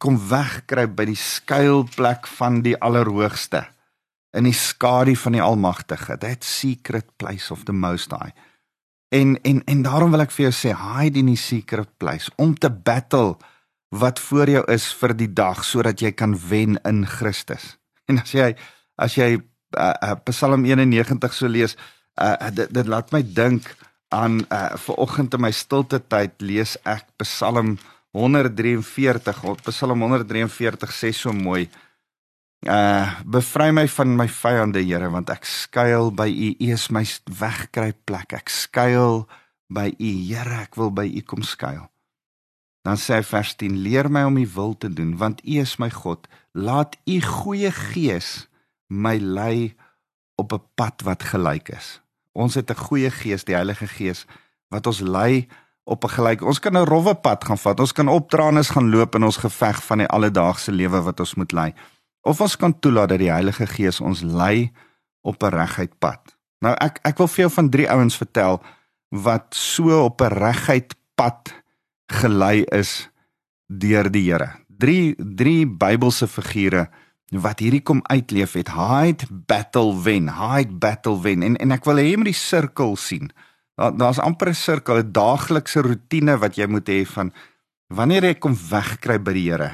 kom 0.00 0.16
wegkruip 0.30 0.94
by 0.96 1.06
die 1.10 1.18
skuilplek 1.18 2.28
van 2.38 2.62
die 2.64 2.76
Allerhoogste 2.80 3.66
in 4.36 4.46
die 4.46 4.56
skadu 4.56 5.16
van 5.18 5.36
die 5.36 5.42
Almagtige. 5.42 6.16
That 6.22 6.46
secret 6.46 7.10
place 7.18 7.50
of 7.52 7.66
the 7.68 7.74
most 7.76 8.14
high. 8.14 8.32
En 9.10 9.36
en 9.42 9.62
en 9.64 9.82
daarom 9.82 10.10
wil 10.14 10.24
ek 10.24 10.32
vir 10.34 10.48
jou 10.48 10.54
sê 10.54 10.74
hide 10.76 11.20
in 11.20 11.32
die 11.32 11.40
secret 11.40 11.90
place 11.98 12.30
om 12.38 12.54
te 12.54 12.70
battle 12.70 13.36
wat 13.90 14.22
voor 14.22 14.50
jou 14.50 14.62
is 14.70 14.86
vir 14.94 15.16
die 15.18 15.32
dag 15.34 15.64
sodat 15.66 16.00
jy 16.00 16.12
kan 16.14 16.36
wen 16.48 16.78
in 16.86 17.02
Christus. 17.06 17.74
En 18.06 18.22
as 18.22 18.32
jy 18.32 18.52
as 19.00 19.16
jy 19.18 19.34
uh, 19.34 19.94
uh, 20.02 20.14
Psalm 20.30 20.64
91 20.64 21.34
so 21.34 21.50
lees, 21.50 21.76
uh, 22.22 22.36
dit 22.54 22.70
dit 22.70 22.86
laat 22.86 23.10
my 23.12 23.22
dink 23.22 23.74
aan 24.14 24.44
uh, 24.46 24.76
ver 24.78 25.02
oggend 25.02 25.34
in 25.34 25.42
my 25.42 25.50
stilte 25.54 26.00
tyd 26.06 26.38
lees 26.42 26.76
ek 26.86 27.10
Psalm 27.22 27.76
143. 28.12 29.70
Psalm 29.70 30.00
143 30.00 30.92
sê 30.92 31.12
so 31.12 31.32
mooi 31.32 31.68
Uh 32.60 33.08
bevry 33.24 33.72
my 33.72 33.86
van 33.88 34.16
my 34.16 34.26
vyande, 34.28 34.82
Here, 34.84 35.08
want 35.08 35.30
ek 35.32 35.46
skuil 35.48 36.10
by 36.12 36.28
U. 36.28 36.48
U 36.60 36.66
is 36.74 36.90
my 36.92 37.06
wegkruip 37.40 38.04
plek. 38.04 38.34
Ek 38.36 38.52
skuil 38.52 39.24
by 39.72 39.88
U, 39.96 40.10
Here. 40.28 40.58
Ek 40.66 40.76
wil 40.76 40.92
by 40.92 41.06
U 41.08 41.22
kom 41.24 41.40
skuil. 41.40 41.88
Dan 42.84 43.00
sê 43.00 43.16
hy 43.16 43.24
vers 43.24 43.54
10: 43.56 43.80
Leer 43.80 44.10
my 44.12 44.26
om 44.28 44.36
U 44.36 44.44
wil 44.56 44.76
te 44.76 44.92
doen, 44.92 45.16
want 45.16 45.40
U 45.40 45.56
is 45.56 45.78
my 45.80 45.88
God. 45.88 46.28
Laat 46.52 47.00
U 47.08 47.16
goeie 47.24 47.72
gees 47.72 48.44
my 48.92 49.16
lei 49.16 49.72
op 50.36 50.52
'n 50.52 50.60
pad 50.76 51.00
wat 51.08 51.24
gelyk 51.32 51.72
is. 51.72 52.00
Ons 52.36 52.60
het 52.60 52.68
'n 52.68 52.76
goeie 52.76 53.10
gees, 53.10 53.44
die 53.44 53.56
Heilige 53.56 53.88
Gees, 53.88 54.26
wat 54.68 54.86
ons 54.86 55.00
lei 55.00 55.48
op 55.84 56.04
'n 56.04 56.08
gelyk. 56.08 56.42
Ons 56.42 56.58
kan 56.58 56.72
'n 56.76 56.84
rowwe 56.84 57.14
pad 57.14 57.44
gaan 57.44 57.58
vat. 57.58 57.80
Ons 57.80 57.92
kan 57.92 58.08
opdraandes 58.08 58.70
gaan 58.70 58.90
loop 58.90 59.14
in 59.14 59.24
ons 59.24 59.36
geveg 59.36 59.84
van 59.84 59.98
die 59.98 60.06
alledaagse 60.06 60.72
lewe 60.72 61.00
wat 61.02 61.20
ons 61.20 61.34
moet 61.34 61.52
lei. 61.52 61.74
Of 62.20 62.40
ons 62.40 62.56
kan 62.56 62.78
toelaat 62.80 63.08
dat 63.08 63.18
die 63.18 63.30
Heilige 63.30 63.66
Gees 63.66 64.00
ons 64.00 64.20
lei 64.20 64.72
op 65.20 65.42
'n 65.42 65.54
reguit 65.54 65.98
pad. 65.98 66.36
Nou 66.60 66.74
ek 66.80 66.98
ek 67.02 67.18
wil 67.18 67.28
vir 67.28 67.44
jou 67.44 67.50
van 67.50 67.70
drie 67.70 67.90
ouens 67.90 68.16
vertel 68.16 68.62
wat 69.08 69.54
so 69.54 70.04
op 70.04 70.20
'n 70.20 70.32
reguit 70.32 70.94
pad 71.14 71.54
gelei 72.06 72.62
is 72.62 73.10
deur 73.66 74.10
die 74.10 74.30
Here. 74.30 74.50
Drie 74.68 75.14
drie 75.18 75.66
Bybelse 75.66 76.28
figure 76.28 76.88
wat 77.30 77.60
hierdie 77.62 77.82
kom 77.82 78.00
uitleef 78.02 78.52
het. 78.52 78.72
Hide 78.74 79.26
battle 79.30 79.94
wen, 80.02 80.28
hide 80.28 80.72
battle 80.72 81.20
wen. 81.20 81.42
En 81.42 81.56
en 81.56 81.72
ek 81.72 81.84
wil 81.84 81.96
hê 81.96 82.10
jy 82.10 82.16
moet 82.16 82.32
die 82.32 82.34
sirkel 82.34 82.96
sien. 82.96 83.30
Daar 83.80 83.96
daar's 83.96 84.20
amper 84.20 84.48
'n 84.48 84.54
sirkel, 84.54 84.98
'n 84.98 85.12
daaglikse 85.12 85.80
rotine 85.80 86.38
wat 86.38 86.56
jy 86.56 86.66
moet 86.66 86.88
hê 86.88 87.06
van 87.06 87.32
wanneer 87.88 88.24
jy 88.24 88.34
kom 88.34 88.56
wegkry 88.70 89.18
by 89.22 89.32
die 89.32 89.50
Here. 89.50 89.70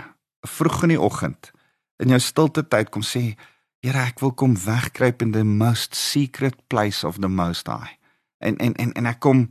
Vroeg 0.46 0.82
in 0.82 0.88
die 0.88 1.00
oggend 1.00 1.50
in 1.96 2.08
jou 2.08 2.20
stilte 2.20 2.68
tyd 2.68 2.90
kom 2.90 3.02
sê, 3.02 3.34
Here, 3.82 3.98
ek 3.98 4.20
wil 4.20 4.32
kom 4.32 4.56
wegkruip 4.56 5.22
in 5.22 5.32
the 5.32 5.44
most 5.44 5.94
secret 5.94 6.56
place 6.68 7.06
of 7.06 7.20
the 7.20 7.28
most 7.28 7.66
high. 7.66 7.98
En 8.38 8.56
en 8.56 8.74
en 8.74 8.92
en 8.92 9.06
ek 9.06 9.20
kom 9.20 9.50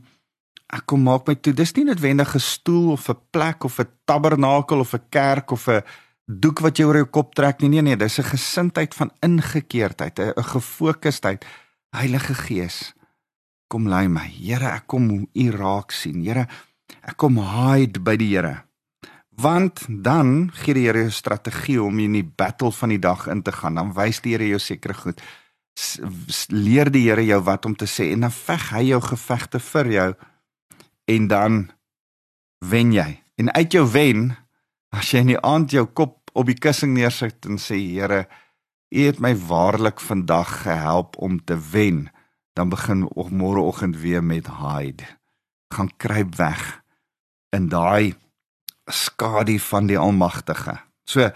ek 0.74 0.86
kom 0.86 1.02
maak 1.02 1.26
my 1.26 1.34
toe. 1.34 1.52
Dis 1.52 1.72
nie 1.76 1.84
noodwendig 1.84 2.34
'n 2.34 2.40
stoel 2.40 2.90
of 2.92 3.08
'n 3.08 3.20
plek 3.30 3.64
of 3.64 3.78
'n 3.78 3.88
tabernakel 4.04 4.80
of 4.80 4.94
'n 4.94 5.08
kerk 5.10 5.50
of 5.50 5.68
'n 5.68 5.82
doek 6.26 6.60
wat 6.60 6.78
jy 6.78 6.84
oor 6.84 6.96
jou 6.96 7.06
kop 7.06 7.34
trek 7.34 7.60
nie. 7.60 7.68
Nee 7.68 7.82
nee, 7.82 7.96
dis 7.96 8.18
'n 8.18 8.24
gesindheid 8.24 8.94
van 8.94 9.10
ingekeerdheid, 9.20 10.18
'n 10.18 10.42
gefokusdheid. 10.42 11.44
Heilige 11.90 12.34
Gees, 12.34 12.94
kom 13.72 13.88
lei 13.90 14.06
my. 14.08 14.26
Here, 14.30 14.76
ek 14.76 14.86
kom 14.90 15.10
U 15.10 15.46
raak 15.54 15.94
sien. 15.94 16.22
Here, 16.24 16.46
ek 17.02 17.16
kom 17.20 17.40
hide 17.42 18.02
by 18.04 18.16
die 18.20 18.32
Here. 18.34 18.62
Want 19.36 19.84
dan 19.88 20.50
gee 20.62 20.76
die 20.78 20.86
Here 20.86 21.06
jou 21.06 21.12
strategie 21.12 21.80
om 21.82 21.98
in 22.00 22.16
die 22.16 22.24
battle 22.24 22.72
van 22.72 22.94
die 22.94 23.02
dag 23.02 23.26
in 23.28 23.42
te 23.42 23.52
gaan. 23.52 23.76
Dan 23.76 23.92
wys 23.96 24.22
die 24.24 24.36
Here 24.36 24.48
jou 24.54 24.62
sekere 24.62 24.96
goed. 24.96 25.20
Leer 26.48 26.90
die 26.92 27.04
Here 27.08 27.24
jou 27.26 27.42
wat 27.44 27.68
om 27.68 27.76
te 27.76 27.88
sê 27.90 28.12
en 28.14 28.24
dan 28.24 28.32
veg 28.32 28.70
hy 28.72 28.86
jou 28.94 29.02
gevegte 29.04 29.60
vir 29.60 29.92
jou 29.92 30.10
en 31.12 31.28
dan 31.28 31.60
wen 32.64 32.92
jy. 32.94 33.10
En 33.36 33.52
uit 33.52 33.72
jou 33.72 33.84
wen 33.92 34.30
as 34.96 35.12
jy 35.12 35.22
in 35.26 35.34
die 35.34 35.42
aand 35.44 35.74
jou 35.74 35.84
kop 35.86 36.32
op 36.36 36.48
die 36.48 36.58
kussing 36.58 36.94
neersit 36.96 37.48
en 37.48 37.60
sê 37.60 37.78
Here, 37.80 38.26
U 38.94 39.02
het 39.02 39.18
my 39.20 39.32
waarlik 39.34 39.98
vandag 40.00 40.62
gehelp 40.62 41.16
om 41.18 41.40
te 41.42 41.56
wen, 41.72 42.06
dan 42.56 42.68
begin 42.72 43.04
of 43.12 43.30
môreoggend 43.30 43.96
weer 44.00 44.24
met 44.24 44.48
hide. 44.48 45.04
Gaan 45.74 45.90
kruip 45.96 46.34
weg 46.34 46.82
in 47.52 47.68
daai 47.68 48.14
skadu 48.84 49.58
van 49.58 49.86
die 49.86 49.98
Almagtige. 49.98 50.80
So 51.04 51.30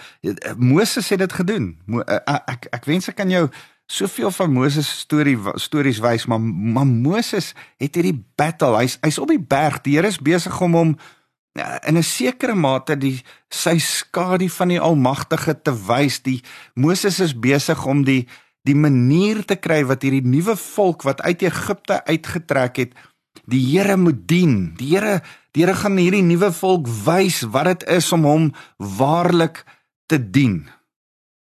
Moses 0.57 1.09
het 1.09 1.19
dit 1.19 1.33
gedoen. 1.33 1.77
Mo, 1.85 2.01
ek 2.01 2.71
ek 2.73 2.89
wens 2.89 3.11
ek 3.13 3.21
kan 3.21 3.31
jou 3.31 3.49
soveel 3.91 4.33
van 4.33 4.53
Moses 4.55 4.89
storie 5.05 5.37
stories 5.61 6.01
wys, 6.01 6.27
maar 6.27 6.41
maar 6.41 6.89
Moses 6.89 7.53
het 7.77 7.95
hierdie 7.95 8.17
battle. 8.41 8.79
Hy's 8.81 8.97
hy's 9.05 9.21
op 9.21 9.29
die 9.29 9.43
berg. 9.43 9.83
Die 9.85 9.99
Here 9.99 10.09
is 10.09 10.19
besig 10.23 10.57
om 10.61 10.75
hom 10.75 10.93
in 11.87 11.97
'n 11.99 12.03
sekere 12.03 12.55
mate 12.55 12.97
die 12.97 13.21
sy 13.51 13.79
skadu 13.79 14.49
van 14.49 14.69
die 14.69 14.81
Almagtige 14.81 15.63
te 15.63 15.75
wys. 15.87 16.23
Die 16.23 16.43
Moses 16.75 17.21
is 17.21 17.35
besig 17.35 17.87
om 17.87 18.05
die 18.05 18.27
die 18.69 18.77
manier 18.77 19.45
te 19.49 19.57
kry 19.57 19.83
wat 19.89 20.03
hierdie 20.05 20.25
nuwe 20.27 20.57
volk 20.57 21.05
wat 21.09 21.23
uit 21.25 21.43
Egipte 21.43 22.01
uitgetrek 22.05 22.83
het, 22.83 22.93
die 23.51 23.63
Here 23.73 23.97
moet 23.97 24.27
dien. 24.29 24.75
Die 24.79 24.95
Here 24.97 25.21
die 25.55 25.65
Here 25.65 25.75
gaan 25.75 25.99
hierdie 25.99 26.23
nuwe 26.23 26.53
volk 26.55 26.89
wys 27.07 27.43
wat 27.51 27.71
dit 27.73 27.89
is 27.97 28.11
om 28.13 28.27
hom 28.29 28.51
waarlik 28.79 29.65
te 30.11 30.19
dien. 30.19 30.69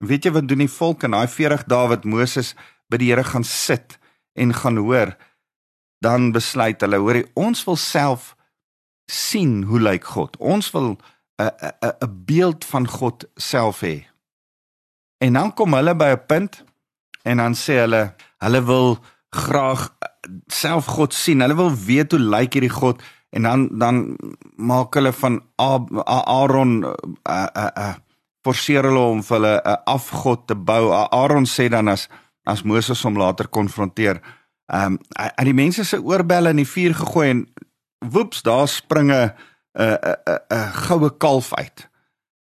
Weet 0.04 0.28
jy 0.28 0.36
wat 0.36 0.50
doen 0.50 0.66
die 0.66 0.72
volk 0.72 1.06
in 1.08 1.16
daai 1.16 1.28
40 1.32 1.66
dae 1.72 1.90
wat 1.94 2.06
Moses 2.06 2.54
by 2.92 3.00
die 3.02 3.12
Here 3.14 3.24
gaan 3.24 3.48
sit 3.48 3.98
en 4.36 4.54
gaan 4.54 4.78
hoor? 4.78 5.16
Dan 6.04 6.34
besluit 6.36 6.82
hulle, 6.84 7.00
hoorie, 7.02 7.26
ons 7.34 7.64
wil 7.66 7.80
self 7.80 8.34
sien 9.10 9.64
hoe 9.70 9.80
lyk 9.80 10.06
God. 10.14 10.36
Ons 10.38 10.72
wil 10.74 10.98
'n 11.40 11.50
'n 11.50 11.96
'n 12.04 12.26
beeld 12.26 12.66
van 12.66 12.88
God 12.88 13.26
self 13.36 13.82
hê. 13.82 14.06
En 15.18 15.34
dan 15.34 15.54
kom 15.54 15.74
hulle 15.74 15.96
by 15.96 16.12
'n 16.14 16.26
punt 16.28 16.64
en 17.26 17.42
dan 17.42 17.58
sê 17.58 17.82
hulle, 17.82 18.04
hulle 18.44 18.62
wil 18.68 18.98
graag 19.36 19.90
self 20.48 20.90
God 20.96 21.14
sien. 21.14 21.42
Hulle 21.44 21.58
wil 21.58 21.74
weet 21.74 22.14
hoe 22.16 22.22
lyk 22.22 22.58
hierdie 22.58 22.74
God 22.74 23.02
en 23.36 23.48
dan 23.48 23.68
dan 23.80 24.02
maak 24.56 24.96
hulle 24.96 25.12
van 25.12 25.42
Aaron 25.60 26.84
uh, 26.86 26.94
uh, 27.28 27.72
uh, 27.78 27.94
forceer 28.46 28.88
hulle 28.88 29.04
om 29.16 29.24
vir 29.24 29.36
hulle 29.38 29.56
'n 29.58 29.82
afgod 29.92 30.48
te 30.48 30.56
bou. 30.56 30.94
Aaron 30.94 31.46
sê 31.46 31.68
dan 31.70 31.88
as 31.88 32.08
as 32.46 32.64
Moses 32.64 33.02
hom 33.04 33.18
later 33.18 33.48
konfronteer, 33.48 34.22
ehm 34.72 34.94
um, 34.94 35.00
aan 35.18 35.50
die 35.50 35.54
mense 35.54 35.84
se 35.84 35.98
oorbelle 35.98 36.50
in 36.50 36.62
die 36.62 36.74
vuur 36.76 36.94
gegooi 36.94 37.30
en 37.30 37.48
woeps, 38.00 38.42
daar 38.42 38.68
springe 38.68 39.34
'n 39.74 39.98
'n 39.98 40.40
'n 40.54 40.72
goue 40.86 41.10
kalf 41.18 41.54
uit. 41.54 41.90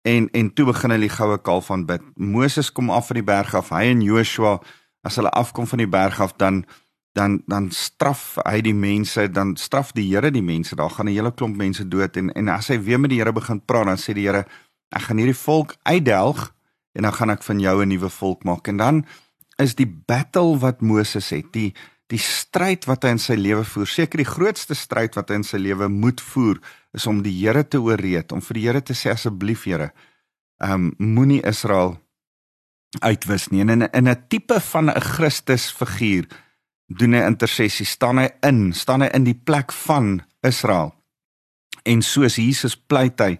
En 0.02 0.30
en 0.32 0.54
toe 0.54 0.66
begin 0.66 0.90
hulle 0.90 1.08
die 1.08 1.16
goue 1.16 1.38
kalf 1.42 1.72
aanbid. 1.72 2.02
Moses 2.16 2.72
kom 2.72 2.90
af 2.90 3.08
van 3.08 3.20
die 3.20 3.26
berg 3.26 3.54
af, 3.56 3.70
hy 3.70 3.92
en 3.94 4.02
Joshua 4.02 4.60
as 5.06 5.18
hulle 5.18 5.30
afkom 5.30 5.68
van 5.68 5.82
die 5.82 5.90
berg 5.90 6.20
af 6.22 6.34
dan 6.38 6.66
dan 7.14 7.42
dan 7.46 7.70
straf 7.72 8.38
hy 8.48 8.62
die 8.62 8.74
mense, 8.74 9.28
dan 9.32 9.56
straf 9.60 9.92
die 9.92 10.08
Here 10.08 10.32
die 10.32 10.44
mense. 10.44 10.76
Daar 10.76 10.90
gaan 10.90 11.06
'n 11.06 11.14
hele 11.14 11.32
klomp 11.32 11.58
mense 11.58 11.88
dood 11.88 12.18
en 12.18 12.32
en 12.34 12.48
as 12.48 12.68
hy 12.68 12.80
weer 12.80 13.00
met 13.00 13.10
die 13.10 13.20
Here 13.20 13.34
begin 13.34 13.66
praat, 13.66 13.86
dan 13.86 13.98
sê 13.98 14.14
die 14.14 14.28
Here 14.28 14.46
ek 14.90 15.02
gaan 15.02 15.18
hierdie 15.18 15.44
volk 15.46 15.76
uitdelg 15.84 16.54
en 16.94 17.04
dan 17.04 17.14
gaan 17.14 17.30
ek 17.30 17.44
van 17.44 17.60
jou 17.60 17.82
'n 17.82 17.88
nuwe 17.88 18.10
volk 18.10 18.44
maak 18.44 18.68
en 18.68 18.78
dan 18.78 19.06
is 19.58 19.76
die 19.76 19.88
battle 19.88 20.58
wat 20.60 20.82
Moses 20.82 21.30
het 21.30 21.54
die 21.54 21.74
die 22.12 22.20
stryd 22.20 22.86
wat 22.90 23.06
hy 23.08 23.16
in 23.16 23.22
sy 23.24 23.38
lewe 23.40 23.64
voer 23.64 23.88
seker 23.88 24.22
die 24.22 24.28
grootste 24.28 24.76
stryd 24.76 25.16
wat 25.16 25.32
hy 25.32 25.40
in 25.40 25.48
sy 25.48 25.58
lewe 25.62 25.88
moet 25.88 26.22
voer 26.34 26.60
is 26.94 27.08
om 27.08 27.22
die 27.24 27.34
Here 27.40 27.64
te 27.64 27.80
ooreed 27.80 28.32
om 28.36 28.44
vir 28.44 28.60
die 28.60 28.66
Here 28.68 28.82
te 28.84 28.98
sê 28.98 29.14
asseblief 29.16 29.66
Here 29.70 29.92
um 30.62 30.92
moenie 31.00 31.42
Israel 31.48 31.98
uitwis 33.00 33.48
nie. 33.52 33.62
En 33.62 33.70
in 33.70 33.82
in 33.92 34.08
'n 34.10 34.28
tipe 34.28 34.60
van 34.60 34.90
'n 34.90 35.02
Christus 35.02 35.72
figuur 35.72 36.28
doen 36.88 37.14
hy 37.14 37.24
intersessie. 37.26 37.86
Staan 37.86 38.18
hy 38.18 38.30
in 38.42 38.74
staan 38.74 39.02
hy 39.02 39.10
in 39.14 39.24
die 39.24 39.40
plek 39.44 39.72
van 39.72 40.22
Israel. 40.42 40.94
En 41.84 42.02
soos 42.02 42.36
Jesus 42.36 42.76
pleit 42.76 43.20
hy 43.20 43.40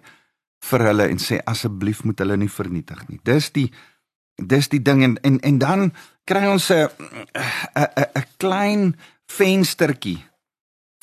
vir 0.62 0.80
hulle 0.80 1.08
en 1.08 1.18
sê 1.18 1.40
asseblief 1.44 2.04
moet 2.04 2.18
hulle 2.18 2.36
nie 2.36 2.48
vernietig 2.48 3.08
nie. 3.08 3.20
Dis 3.24 3.50
die 3.50 3.72
dis 4.46 4.68
die 4.68 4.82
ding 4.82 5.02
en 5.02 5.16
en, 5.22 5.40
en 5.40 5.58
dan 5.58 5.92
kry 6.24 6.46
ons 6.46 6.70
'n 6.70 6.88
'n 7.74 7.88
'n 8.18 8.26
klein 8.36 8.96
venstertjie 9.26 10.24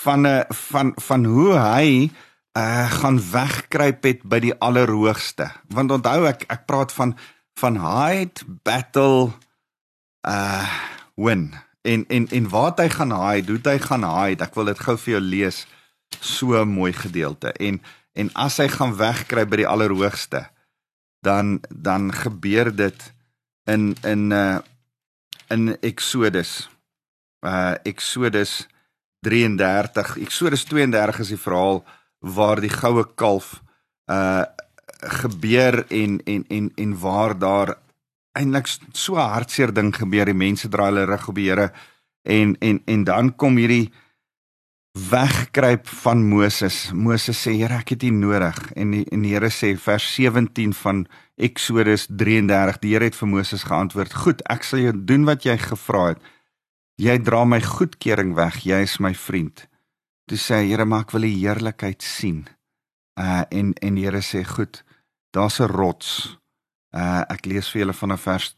van 0.02 0.28
'n 0.28 0.46
van 0.50 0.94
van 0.96 1.26
hoe 1.26 1.54
hy 1.58 2.12
uh 2.58 2.92
gaan 2.92 3.20
wegkruip 3.32 4.04
het 4.04 4.24
by 4.24 4.40
die 4.40 4.56
allerhoogste. 4.60 5.52
Want 5.68 5.92
onthou 5.92 6.26
ek 6.28 6.44
ek 6.48 6.66
praat 6.66 6.92
van 6.92 7.18
van 7.60 7.76
hide 7.78 8.42
battle 8.64 9.32
uh 10.28 10.70
win. 11.16 11.54
En 11.82 12.06
en 12.08 12.28
en 12.28 12.50
waar 12.50 12.74
hy 12.76 12.90
gaan 12.90 13.14
hide, 13.14 13.52
hoe 13.52 13.62
hy 13.64 13.80
gaan 13.80 14.04
hide. 14.04 14.44
Ek 14.44 14.56
wil 14.56 14.66
dit 14.66 14.80
gou 14.80 14.98
vir 14.98 15.14
jou 15.14 15.22
lees. 15.22 15.68
So 16.20 16.66
mooi 16.66 16.94
gedeelte. 16.94 17.52
En 17.54 17.82
en 18.14 18.32
as 18.34 18.58
hy 18.58 18.68
gaan 18.68 18.96
wegkry 18.98 19.46
by 19.46 19.62
die 19.62 19.68
allerhoogste 19.68 20.50
dan 21.22 21.60
dan 21.70 22.14
gebeur 22.14 22.76
dit 22.76 23.14
in 23.74 23.94
in 24.04 24.32
uh 24.32 24.60
in 25.50 25.78
Exodus 25.82 26.70
uh 27.46 27.76
Exodus 27.84 28.68
33 29.26 30.18
Exodus 30.26 30.66
32 30.70 31.20
is 31.20 31.34
die 31.34 31.42
verhaal 31.42 31.84
waar 32.20 32.62
die 32.62 32.74
goue 32.74 33.06
kalf 33.16 33.60
uh 34.12 34.46
gebeur 35.00 35.86
en 35.88 36.20
en 36.26 36.44
en 36.50 36.72
en 36.76 37.00
waar 37.00 37.38
daar 37.40 37.78
eintlik 38.36 38.68
so 38.94 39.16
hartseer 39.16 39.72
ding 39.74 39.94
gebeur 39.96 40.28
die 40.28 40.38
mense 40.38 40.68
draai 40.68 40.90
hulle 40.92 41.08
rug 41.08 41.30
op 41.32 41.40
die 41.40 41.48
Here 41.50 41.72
en 42.24 42.56
en 42.60 42.82
en 42.86 43.04
dan 43.08 43.36
kom 43.36 43.58
hierdie 43.58 43.90
wegkruip 45.10 45.88
van 45.88 46.24
Moses. 46.28 46.92
Moses 46.94 47.38
sê, 47.48 47.52
"Here, 47.56 47.78
ek 47.78 47.90
het 47.90 48.04
U 48.04 48.10
nodig." 48.10 48.72
En 48.76 48.92
die, 48.92 49.06
en 49.12 49.22
die 49.22 49.34
Here 49.34 49.50
sê 49.50 49.78
vers 49.78 50.16
17 50.16 50.74
van 50.74 51.08
Eksodus 51.40 52.10
33, 52.12 52.82
die 52.84 52.94
Here 52.94 53.08
het 53.08 53.16
vir 53.16 53.30
Moses 53.32 53.64
geantwoord: 53.64 54.14
"Goed, 54.14 54.42
ek 54.52 54.64
sal 54.64 54.80
jou 54.80 54.94
doen 54.94 55.26
wat 55.26 55.46
jy 55.48 55.58
gevra 55.58 56.08
het. 56.10 56.20
Jy 57.00 57.18
dra 57.24 57.46
my 57.46 57.62
goedkeuring 57.62 58.36
weg. 58.36 58.64
Jy 58.66 58.82
is 58.84 59.00
my 59.00 59.14
vriend." 59.14 59.68
Toe 60.28 60.38
sê 60.38 60.56
hy, 60.60 60.70
"Here, 60.70 60.86
maar 60.86 61.02
ek 61.02 61.12
wil 61.12 61.22
die 61.22 61.40
heerlikheid 61.40 62.02
sien." 62.02 62.48
Uh 63.16 63.44
en 63.52 63.74
en 63.74 63.96
die 63.96 64.04
Here 64.04 64.22
sê, 64.22 64.44
"Goed, 64.44 64.84
daar's 65.32 65.60
'n 65.60 65.68
rots." 65.68 66.38
Uh 66.92 67.24
ek 67.30 67.46
lees 67.46 67.70
vir 67.72 67.82
julle 67.82 67.94
vanaf 67.94 68.22
vers 68.22 68.56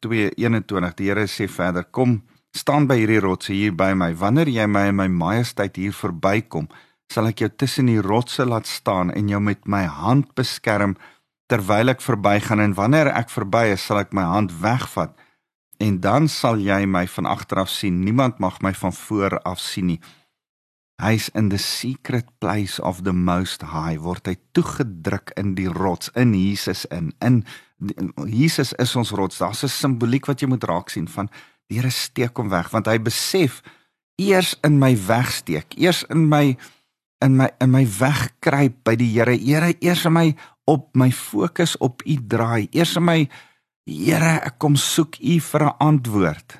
2:21. 0.00 0.94
Die 0.94 1.08
Here 1.08 1.26
sê 1.26 1.48
verder: 1.48 1.84
"Kom, 1.84 2.22
staan 2.56 2.86
by 2.86 2.98
hierdie 3.00 3.20
rotse 3.22 3.54
hier 3.54 3.74
by 3.76 3.92
my. 3.94 4.12
Wanneer 4.14 4.48
jy 4.48 4.66
my 4.66 4.88
in 4.90 4.98
my 4.98 5.08
majesteit 5.08 5.76
hier 5.76 5.94
verbykom, 5.94 6.68
sal 7.10 7.30
ek 7.30 7.44
jou 7.44 7.50
tussen 7.62 7.90
die 7.90 8.00
rotse 8.02 8.46
laat 8.46 8.66
staan 8.70 9.10
en 9.14 9.28
jou 9.28 9.40
met 9.42 9.66
my 9.66 9.84
hand 9.84 10.34
beskerm 10.38 10.96
terwyl 11.50 11.92
ek 11.92 12.04
verbygaan 12.04 12.62
en 12.62 12.76
wanneer 12.78 13.10
ek 13.12 13.32
verby 13.32 13.72
is, 13.74 13.82
sal 13.82 14.00
ek 14.04 14.14
my 14.16 14.24
hand 14.28 14.54
wegvat 14.62 15.16
en 15.80 15.98
dan 16.04 16.28
sal 16.30 16.60
jy 16.60 16.84
my 16.86 17.06
van 17.08 17.26
agter 17.26 17.62
af 17.64 17.70
sien. 17.72 18.02
Niemand 18.04 18.38
mag 18.38 18.60
my 18.62 18.72
van 18.76 18.92
voor 18.92 19.38
af 19.48 19.60
sien 19.64 19.94
nie. 19.94 20.00
Hy's 21.00 21.30
in 21.34 21.48
the 21.48 21.58
secret 21.58 22.28
place 22.44 22.76
of 22.84 23.02
the 23.02 23.14
most 23.16 23.64
high 23.72 23.96
word 23.96 24.28
hy 24.28 24.36
toegedruk 24.52 25.32
in 25.40 25.54
die 25.56 25.70
rots 25.72 26.12
in 26.14 26.36
Jesus 26.36 26.84
in. 26.92 27.14
In 27.24 27.42
Jesus 28.28 28.74
is 28.76 28.92
ons 28.96 29.14
rots. 29.16 29.40
Daar's 29.40 29.64
'n 29.64 29.68
simboliek 29.68 30.26
wat 30.26 30.40
jy 30.40 30.48
moet 30.48 30.64
raak 30.64 30.90
sien 30.90 31.08
van 31.08 31.30
Die 31.70 31.78
Here 31.78 31.90
steek 31.94 32.34
hom 32.34 32.50
weg 32.50 32.72
want 32.74 32.90
hy 32.90 32.98
besef 32.98 33.62
eers 34.20 34.56
in 34.66 34.80
my 34.82 34.90
wegsteek, 35.06 35.76
eers 35.78 36.02
in 36.10 36.26
my 36.28 36.56
in 37.20 37.36
my 37.36 37.50
in 37.60 37.70
my 37.70 37.84
wegkruip 37.84 38.80
by 38.84 38.96
die 38.96 39.10
Here. 39.12 39.36
Here, 39.36 39.74
eers 39.80 40.04
in 40.08 40.16
my 40.16 40.26
op 40.70 40.90
my 40.96 41.10
fokus 41.12 41.76
op 41.78 42.02
U 42.06 42.16
draai. 42.16 42.68
Eers 42.72 42.96
in 42.96 43.04
my 43.04 43.20
Here, 43.88 44.38
ek 44.46 44.58
kom 44.62 44.76
soek 44.76 45.18
U 45.20 45.38
vir 45.40 45.64
'n 45.66 45.76
antwoord. 45.78 46.58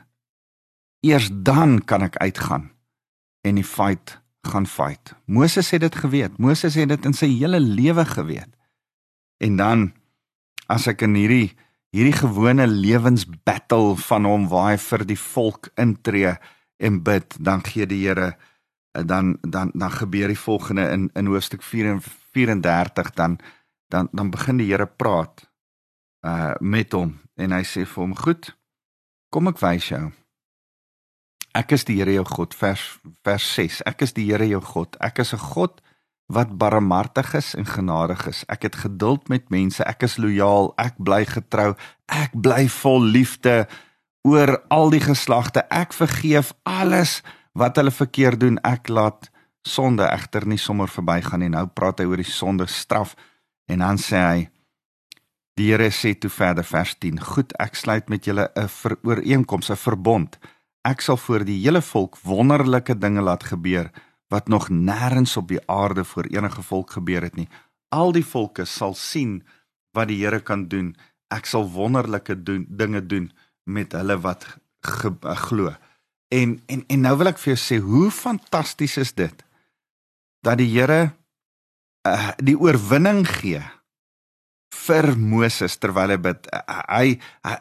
Eers 1.06 1.30
dan 1.32 1.80
kan 1.84 2.02
ek 2.02 2.16
uitgaan 2.16 2.70
en 3.42 3.54
die 3.54 3.64
fight 3.64 4.20
gaan 4.42 4.66
fight. 4.66 5.14
Moses 5.26 5.70
het 5.70 5.80
dit 5.80 5.94
geweet. 5.94 6.38
Moses 6.38 6.74
het 6.74 6.88
dit 6.88 7.04
in 7.04 7.12
sy 7.12 7.26
hele 7.26 7.60
lewe 7.60 8.04
geweet. 8.04 8.52
En 9.40 9.56
dan 9.56 9.92
as 10.68 10.86
ek 10.86 11.02
in 11.02 11.14
hierdie 11.14 11.56
hierdie 11.90 12.14
gewone 12.14 12.66
lewensbattle 12.66 13.96
van 13.96 14.24
hom 14.24 14.48
waar 14.48 14.70
hy 14.70 14.76
vir 14.78 15.04
die 15.04 15.18
volk 15.18 15.70
intree 15.74 16.36
en 16.78 17.02
bid, 17.02 17.34
dan 17.40 17.64
gee 17.66 17.86
die 17.86 18.06
Here 18.06 18.36
dan 18.92 19.38
dan 19.40 19.70
dan 19.74 19.90
gebeur 19.90 20.28
die 20.28 20.38
volgende 20.38 20.88
in 20.90 21.10
in 21.14 21.26
hoofstuk 21.26 21.62
34 21.62 23.10
dan 23.10 23.38
dan 23.88 24.08
dan 24.12 24.30
begin 24.30 24.56
die 24.56 24.70
Here 24.72 24.86
praat 24.86 25.50
uh 26.20 26.54
met 26.58 26.92
hom 26.92 27.18
en 27.34 27.52
hy 27.52 27.62
sê 27.62 27.86
vir 27.86 28.02
hom 28.02 28.16
goed 28.16 28.56
kom 29.30 29.48
ek 29.48 29.60
wys 29.60 29.88
jou 29.88 30.10
ek 31.54 31.72
is 31.72 31.84
die 31.84 32.00
Here 32.00 32.12
jou 32.12 32.24
God 32.24 32.54
vers 32.54 32.98
vers 33.22 33.54
6 33.54 33.82
ek 33.86 34.02
is 34.02 34.12
die 34.12 34.26
Here 34.32 34.46
jou 34.46 34.60
God 34.60 34.96
ek 35.00 35.18
is 35.18 35.34
'n 35.34 35.46
God 35.54 35.80
wat 36.30 36.56
barmhartig 36.56 37.34
is 37.34 37.54
en 37.54 37.66
genadig 37.66 38.26
is. 38.26 38.44
Ek 38.46 38.62
het 38.62 38.76
geduld 38.76 39.28
met 39.28 39.50
mense. 39.50 39.84
Ek 39.84 40.02
is 40.06 40.16
lojaal. 40.16 40.70
Ek 40.78 40.94
bly 41.02 41.24
getrou. 41.26 41.74
Ek 42.06 42.30
bly 42.38 42.68
vol 42.70 43.02
liefde 43.02 43.66
oor 44.22 44.60
al 44.70 44.94
die 44.94 45.02
geslagte. 45.02 45.64
Ek 45.74 45.92
vergeef 45.96 46.52
alles 46.62 47.20
wat 47.52 47.76
hulle 47.76 47.90
verkeerd 47.90 48.40
doen. 48.40 48.58
Ek 48.62 48.88
laat 48.88 49.30
sonde 49.62 50.06
egter 50.08 50.46
nie 50.46 50.58
sommer 50.58 50.88
verbygaan 50.88 51.44
nie. 51.44 51.52
Nou 51.52 51.66
praat 51.66 52.00
hy 52.00 52.08
oor 52.08 52.22
die 52.22 52.32
sonde 52.32 52.66
straf 52.66 53.16
en 53.70 53.78
dan 53.84 53.98
sê 53.98 54.24
hy 54.24 54.48
Die 55.60 55.66
Here 55.68 55.90
sê 55.92 56.14
toe 56.16 56.30
verder 56.32 56.64
vers 56.64 56.94
10: 56.96 57.18
Goed, 57.20 57.52
ek 57.60 57.74
sluit 57.76 58.08
met 58.08 58.24
julle 58.24 58.48
'n 58.56 58.96
ooreenkoms, 59.04 59.70
'n 59.70 59.76
verbond. 59.76 60.38
Ek 60.84 61.00
sal 61.00 61.16
voor 61.16 61.44
die 61.44 61.60
hele 61.60 61.82
volk 61.82 62.16
wonderlike 62.24 62.98
dinge 62.98 63.20
laat 63.20 63.44
gebeur 63.44 63.90
wat 64.28 64.48
nog 64.48 64.70
nêrens 64.70 65.36
op 65.36 65.48
die 65.48 65.60
aarde 65.66 66.04
voor 66.04 66.24
enige 66.24 66.62
volk 66.62 66.90
gebeur 66.90 67.22
het 67.22 67.36
nie. 67.36 67.48
Al 67.88 68.12
die 68.12 68.24
volke 68.24 68.64
sal 68.64 68.94
sien 68.94 69.42
wat 69.92 70.08
die 70.08 70.24
Here 70.24 70.40
kan 70.40 70.68
doen. 70.68 70.96
Ek 71.28 71.46
sal 71.46 71.70
wonderlike 71.70 72.42
doen, 72.42 72.66
dinge 72.68 73.06
doen 73.06 73.32
met 73.64 73.92
hulle 73.92 74.16
wat 74.20 74.46
ge, 74.80 75.10
glo. 75.20 75.74
En 76.30 76.60
en 76.66 76.84
en 76.86 77.00
nou 77.00 77.16
wil 77.18 77.32
ek 77.32 77.40
vir 77.42 77.54
jou 77.54 77.60
sê 77.60 77.80
hoe 77.82 78.10
fantasties 78.14 78.96
is 79.02 79.12
dit 79.18 79.44
dat 80.46 80.60
die 80.60 80.70
Here 80.70 81.10
uh, 82.06 82.30
die 82.38 82.56
oorwinning 82.58 83.24
gee 83.28 83.62
vir 84.86 85.10
Moses 85.18 85.74
terwyl 85.82 86.14
hy 86.14 86.18
bid. 86.22 86.46
Uh, 86.54 86.78
hy, 86.86 87.08
hy 87.46 87.56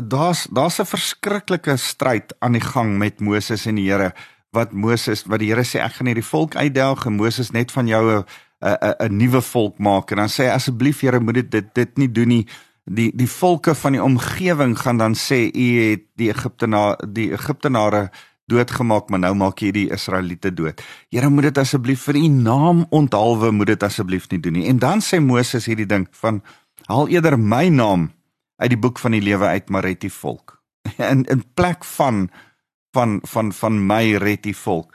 daar's 0.00 0.46
daar's 0.48 0.80
'n 0.80 0.88
verskriklike 0.88 1.76
stryd 1.76 2.32
aan 2.40 2.56
die 2.56 2.64
gang 2.64 2.96
met 2.98 3.20
Moses 3.20 3.66
en 3.66 3.76
die 3.76 3.90
Here 3.90 4.14
wat 4.56 4.72
Moses 4.72 5.26
wat 5.28 5.44
die 5.44 5.52
Here 5.52 5.64
sê 5.64 5.84
ek 5.84 6.00
gaan 6.00 6.08
hierdie 6.08 6.24
volk 6.24 6.56
uitdelg 6.56 7.06
en 7.06 7.20
Moses 7.20 7.52
net 7.52 7.72
van 7.72 7.86
jou 7.86 8.02
'n 8.10 8.24
'n 8.64 8.96
'n 9.06 9.16
nuwe 9.16 9.42
volk 9.42 9.78
maak 9.78 10.10
en 10.10 10.24
dan 10.24 10.32
sê 10.32 10.48
asseblief 10.48 11.00
Here 11.00 11.20
moet 11.20 11.34
dit 11.34 11.50
dit 11.50 11.74
dit 11.74 11.98
nie 11.98 12.08
doen 12.08 12.28
nie 12.28 12.46
die 12.86 13.10
die 13.14 13.28
volke 13.28 13.74
van 13.74 13.96
die 13.96 14.02
omgewing 14.02 14.76
gaan 14.78 14.98
dan 14.98 15.14
sê 15.18 15.46
u 15.50 15.66
het 15.90 16.06
die 16.14 16.30
Egiptenaar 16.30 16.96
die 17.10 17.32
Egiptenare 17.34 18.10
doodgemaak 18.46 19.10
maar 19.10 19.24
nou 19.24 19.34
maak 19.34 19.60
jy 19.60 19.72
die 19.74 19.88
Israeliete 19.90 20.52
dood. 20.54 20.82
Here 21.10 21.28
moet 21.30 21.50
dit 21.50 21.58
asseblief 21.58 22.06
vir 22.06 22.20
u 22.20 22.28
naam 22.30 22.84
onthaalwe 22.94 23.50
moet 23.50 23.74
dit 23.74 23.82
asseblief 23.82 24.28
nie 24.30 24.40
doen 24.40 24.54
nie. 24.60 24.66
En 24.70 24.78
dan 24.78 25.02
sê 25.02 25.18
Moses 25.20 25.66
hierdie 25.66 25.88
ding 25.88 26.06
van 26.20 26.42
haal 26.86 27.10
eerder 27.10 27.38
my 27.38 27.66
naam 27.68 28.12
uit 28.62 28.70
die 28.70 28.78
boek 28.80 29.02
van 29.02 29.16
die 29.18 29.22
lewe 29.22 29.50
uit 29.50 29.68
maar 29.68 29.84
red 29.84 30.00
die 30.00 30.12
volk. 30.12 30.62
In 31.12 31.24
in 31.24 31.42
plek 31.54 31.84
van 31.84 32.28
van 32.94 33.18
van 33.22 33.52
van 33.52 33.86
my 33.86 34.14
red 34.22 34.42
die 34.46 34.56
volk. 34.56 34.94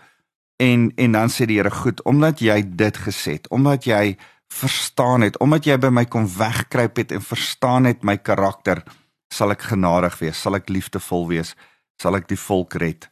En 0.55 0.91
en 0.95 1.11
dan 1.11 1.29
sê 1.29 1.45
die 1.45 1.57
Here 1.59 1.71
goed, 1.71 2.01
omdat 2.03 2.39
jy 2.39 2.61
dit 2.65 2.97
gesê 2.97 3.35
het, 3.35 3.49
omdat 3.49 3.83
jy 3.83 4.15
verstaan 4.51 5.23
het, 5.25 5.37
omdat 5.39 5.65
jy 5.65 5.77
by 5.79 5.91
my 5.93 6.05
kom 6.11 6.27
wegkruip 6.27 6.99
het 6.99 7.13
en 7.15 7.23
verstaan 7.23 7.87
het 7.89 8.03
my 8.03 8.17
karakter, 8.19 8.83
sal 9.31 9.53
ek 9.55 9.69
genadig 9.71 10.17
wees, 10.19 10.41
sal 10.41 10.57
ek 10.59 10.69
liefdevol 10.69 11.29
wees, 11.31 11.55
sal 12.01 12.17
ek 12.19 12.27
die 12.29 12.39
volk 12.39 12.75
red. 12.81 13.07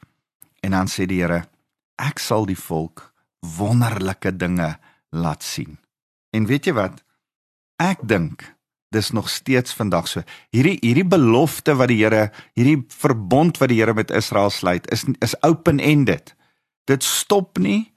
En 0.65 0.75
dan 0.75 0.91
sê 0.91 1.08
die 1.08 1.21
Here, 1.21 1.45
ek 1.99 2.19
sal 2.19 2.47
die 2.49 2.60
volk 2.60 3.08
wonderlike 3.56 4.34
dinge 4.36 4.73
laat 5.15 5.45
sien. 5.47 5.78
En 6.36 6.45
weet 6.49 6.67
jy 6.67 6.75
wat? 6.75 6.99
Ek 7.80 8.04
dink 8.04 8.43
dis 8.91 9.12
nog 9.13 9.30
steeds 9.30 9.73
vandag 9.78 10.10
so. 10.10 10.25
Hierdie 10.52 10.80
hierdie 10.82 11.08
belofte 11.08 11.75
wat 11.78 11.91
die 11.91 12.02
Here, 12.02 12.30
hierdie 12.58 12.82
verbond 12.91 13.62
wat 13.62 13.71
die 13.71 13.80
Here 13.80 13.93
met 13.95 14.12
Israel 14.12 14.52
sluit, 14.52 14.89
is 14.91 15.06
is 15.23 15.38
open-ended. 15.45 16.34
Dit 16.89 17.06
stop 17.06 17.62
nie 17.62 17.93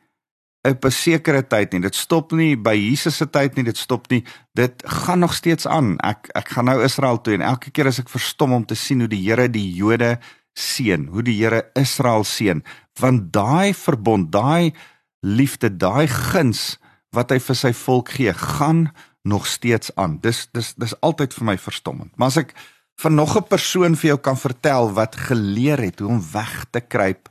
op 0.62 0.85
'n 0.85 0.90
sekere 0.90 1.46
tyd 1.46 1.72
nie. 1.72 1.81
Dit 1.81 1.94
stop 1.94 2.33
nie 2.33 2.57
by 2.57 2.75
Jesus 2.75 3.16
se 3.16 3.31
tyd 3.31 3.55
nie. 3.57 3.64
Dit 3.64 3.77
stop 3.77 4.09
nie. 4.11 4.25
Dit 4.55 4.83
gaan 4.87 5.18
nog 5.18 5.35
steeds 5.35 5.66
aan. 5.66 5.98
Ek 5.98 6.29
ek 6.35 6.48
gaan 6.48 6.64
nou 6.64 6.83
Israel 6.85 7.20
toe 7.20 7.35
en 7.35 7.40
elke 7.40 7.70
keer 7.70 7.87
as 7.87 7.98
ek 7.98 8.09
verstom 8.09 8.53
om 8.53 8.64
te 8.66 8.75
sien 8.75 8.98
hoe 8.98 9.09
die 9.09 9.31
Here 9.31 9.48
die 9.51 9.72
Jode 9.75 10.18
seën, 10.55 11.09
hoe 11.09 11.22
die 11.22 11.37
Here 11.42 11.70
Israel 11.75 12.25
seën, 12.25 12.62
want 13.01 13.33
daai 13.33 13.75
verbond, 13.75 14.33
daai 14.33 14.72
liefde, 15.20 15.77
daai 15.77 16.07
guns 16.07 16.79
wat 17.11 17.31
hy 17.31 17.38
vir 17.38 17.57
sy 17.57 17.72
volk 17.72 18.09
gee, 18.09 18.33
gaan 18.33 18.92
nog 19.22 19.46
steeds 19.46 19.90
aan. 19.94 20.18
Dis 20.20 20.48
dis 20.53 20.75
dis 20.75 20.94
altyd 21.01 21.35
vir 21.35 21.44
my 21.44 21.59
verstommend. 21.59 22.16
Maar 22.16 22.27
as 22.27 22.37
ek 22.37 22.55
van 23.03 23.14
nog 23.14 23.37
'n 23.37 23.48
persoon 23.48 23.96
vir 23.96 24.09
jou 24.09 24.18
kan 24.18 24.37
vertel 24.37 24.92
wat 24.92 25.16
geleer 25.16 25.79
het 25.79 25.98
hoe 25.98 26.09
om 26.09 26.22
weg 26.33 26.66
te 26.70 26.81
kruip 26.81 27.29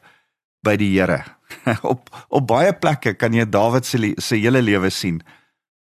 by 0.64 0.76
die 0.76 1.00
Here. 1.00 1.24
op 1.94 2.10
op 2.28 2.48
baie 2.48 2.74
plekke 2.74 3.14
kan 3.14 3.34
jy 3.34 3.46
Dawid 3.50 3.86
se 3.86 4.14
se 4.18 4.36
hele 4.36 4.62
lewe 4.62 4.90
sien. 4.90 5.22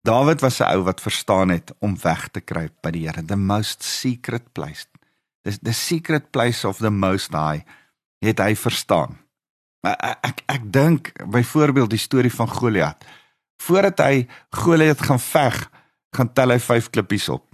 Dawid 0.02 0.40
was 0.40 0.60
'n 0.60 0.72
ou 0.76 0.82
wat 0.82 1.00
verstaan 1.00 1.48
het 1.48 1.72
om 1.78 1.96
weg 2.02 2.28
te 2.28 2.40
kruip 2.40 2.72
by 2.82 2.90
die 2.90 3.06
Here, 3.08 3.24
the 3.24 3.36
most 3.36 3.82
secret 3.82 4.52
place. 4.52 4.86
The, 5.42 5.58
the 5.62 5.72
secret 5.72 6.30
place 6.30 6.68
of 6.68 6.78
the 6.78 6.90
most 6.90 7.32
high 7.32 7.64
het 8.18 8.38
hy 8.38 8.56
verstaan. 8.56 9.18
Maar 9.80 9.96
ek 10.00 10.18
ek, 10.22 10.42
ek 10.46 10.72
dink 10.72 11.12
byvoorbeeld 11.24 11.90
die 11.90 12.00
storie 12.00 12.32
van 12.32 12.48
Goliat. 12.48 13.04
Voordat 13.62 13.98
hy 13.98 14.26
Goliat 14.50 15.00
gaan 15.02 15.20
veg, 15.20 15.70
gaan 16.16 16.32
tel 16.32 16.50
hy 16.50 16.58
5 16.58 16.90
klippies 16.90 17.28
op. 17.28 17.44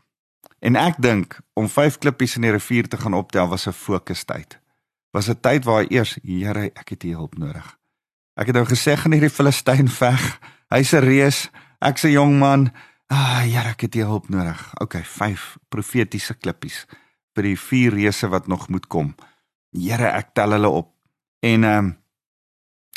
En 0.58 0.76
ek 0.76 0.98
dink 1.02 1.38
om 1.54 1.68
5 1.68 1.98
klippies 1.98 2.36
in 2.36 2.46
die 2.46 2.54
rivier 2.54 2.88
te 2.88 2.98
gaan 2.98 3.14
optel 3.14 3.48
was 3.48 3.66
'n 3.66 3.72
fokustyd. 3.72 4.58
Was 5.10 5.28
'n 5.28 5.40
tyd 5.40 5.64
waar 5.64 5.82
hy 5.82 5.86
eers, 5.90 6.18
Here, 6.22 6.70
ek 6.74 6.88
het 6.88 7.04
U 7.04 7.12
hulp 7.14 7.38
nodig. 7.38 7.78
Ek 8.36 8.50
het 8.50 8.56
nou 8.58 8.66
gesê 8.68 8.96
gaan 9.00 9.14
hierdie 9.16 9.32
Filistyn 9.32 9.88
veg. 9.88 10.22
Hy's 10.68 10.92
'n 10.92 11.04
reus, 11.04 11.50
ek's 11.80 12.04
'n 12.04 12.12
jong 12.12 12.38
man. 12.38 12.70
Ah, 13.08 13.40
Here, 13.42 13.70
ek 13.70 13.80
het 13.80 13.94
U 13.96 14.02
hulp 14.02 14.28
nodig. 14.28 14.74
OK, 14.80 15.04
5 15.04 15.56
profetiese 15.68 16.34
klippies 16.34 16.86
vir 17.34 17.42
die 17.42 17.56
vier 17.56 17.92
reuse 17.92 18.28
wat 18.28 18.48
nog 18.48 18.68
moet 18.68 18.86
kom. 18.86 19.14
Here, 19.72 20.08
ek 20.08 20.34
tel 20.34 20.50
hulle 20.50 20.68
op. 20.68 20.92
En 21.40 21.64
ehm 21.64 21.78
um, 21.78 21.96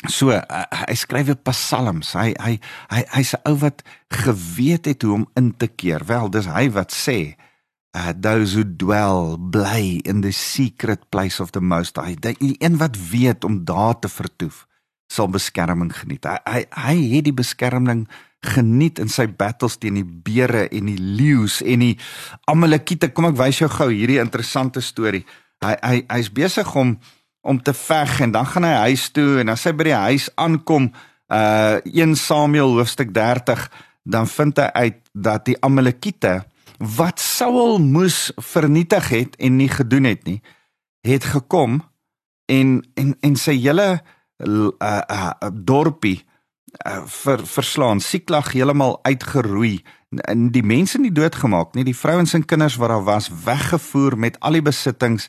So 0.08 0.32
uh, 0.32 0.64
hy 0.88 0.94
skryf 0.96 1.28
'n 1.28 1.42
psalms. 1.44 2.14
Hy 2.16 2.32
hy 2.40 2.56
hy 2.88 3.02
hy's 3.12 3.34
'n 3.36 3.44
ou 3.44 3.56
wat 3.60 3.84
geweet 4.08 4.88
het 4.88 5.02
hoe 5.02 5.12
om 5.12 5.28
in 5.36 5.52
te 5.56 5.68
keer. 5.68 6.00
Wel, 6.08 6.30
dis 6.30 6.48
hy 6.48 6.70
wat 6.72 6.88
sê 6.88 7.36
uh, 7.92 8.12
those 8.16 8.56
who 8.56 8.64
dwell 8.64 9.36
bly 9.36 10.00
in 10.08 10.22
the 10.24 10.32
secret 10.32 11.10
place 11.10 11.36
of 11.36 11.52
the 11.52 11.60
most 11.60 12.00
high. 12.00 12.16
Die 12.16 12.56
een 12.58 12.78
wat 12.80 12.96
weet 12.96 13.44
om 13.44 13.64
daar 13.64 13.98
te 13.98 14.08
vertoef, 14.08 14.66
sal 15.10 15.30
beskerming 15.30 15.90
geniet. 15.94 16.26
Hy 16.26 16.38
hy, 16.46 16.64
hy 16.70 16.96
het 17.16 17.26
die 17.26 17.36
beskerming 17.36 18.06
geniet 18.54 19.00
in 19.02 19.10
sy 19.12 19.26
battles 19.28 19.76
teen 19.80 19.98
die 19.98 20.06
beere 20.06 20.64
en 20.72 20.88
die 20.88 21.00
leeu's 21.00 21.60
en 21.60 21.84
die 21.84 21.96
Amalekiete. 22.50 23.10
Kom 23.12 23.28
ek 23.28 23.38
wys 23.40 23.60
jou 23.60 23.68
gou 23.72 23.90
hierdie 23.90 24.20
interessante 24.22 24.82
storie. 24.84 25.24
Hy 25.64 25.74
hy 25.82 25.96
hy's 26.08 26.30
besig 26.32 26.70
om 26.76 26.96
om 27.40 27.56
te 27.64 27.72
veg 27.72 28.18
en 28.20 28.34
dan 28.36 28.44
gaan 28.44 28.66
hy 28.68 28.90
huis 28.90 29.06
toe 29.16 29.40
en 29.40 29.48
as 29.48 29.64
hy 29.64 29.72
by 29.72 29.86
die 29.88 29.96
huis 29.96 30.26
aankom, 30.36 30.90
uh 31.32 31.80
1 31.88 32.12
Samuel 32.20 32.74
hoofstuk 32.76 33.14
30, 33.16 33.62
dan 34.04 34.28
vind 34.28 34.60
hy 34.60 34.68
uit 34.76 34.98
dat 35.14 35.46
die 35.48 35.56
Amalekiete 35.64 36.42
wat 36.80 37.20
Saul 37.20 37.78
moes 37.80 38.30
vernietig 38.40 39.08
het 39.12 39.36
en 39.40 39.56
nie 39.56 39.68
gedoen 39.72 40.08
het 40.08 40.24
nie, 40.28 40.40
het 41.04 41.24
gekom 41.32 41.80
en 42.48 42.80
en 42.96 43.14
en 43.20 43.36
sy 43.36 43.56
hele 43.60 44.00
uh, 44.40 45.00
uh, 45.10 45.32
dorpie 45.52 46.20
uh, 46.86 47.02
ver, 47.06 47.46
verslaan, 47.46 48.00
Siklag 48.00 48.52
heeltemal 48.52 48.98
uitgeroei 49.02 49.80
en 50.26 50.48
die 50.50 50.64
mense 50.66 50.98
nie 50.98 51.12
doodgemaak 51.14 51.74
nie, 51.74 51.84
die 51.86 51.96
vrouens 51.96 52.34
en 52.34 52.44
kinders 52.44 52.76
wat 52.80 52.90
daar 52.90 53.06
was 53.06 53.30
weggevoer 53.44 54.16
met 54.18 54.38
al 54.40 54.58
die 54.58 54.64
besittings 54.66 55.28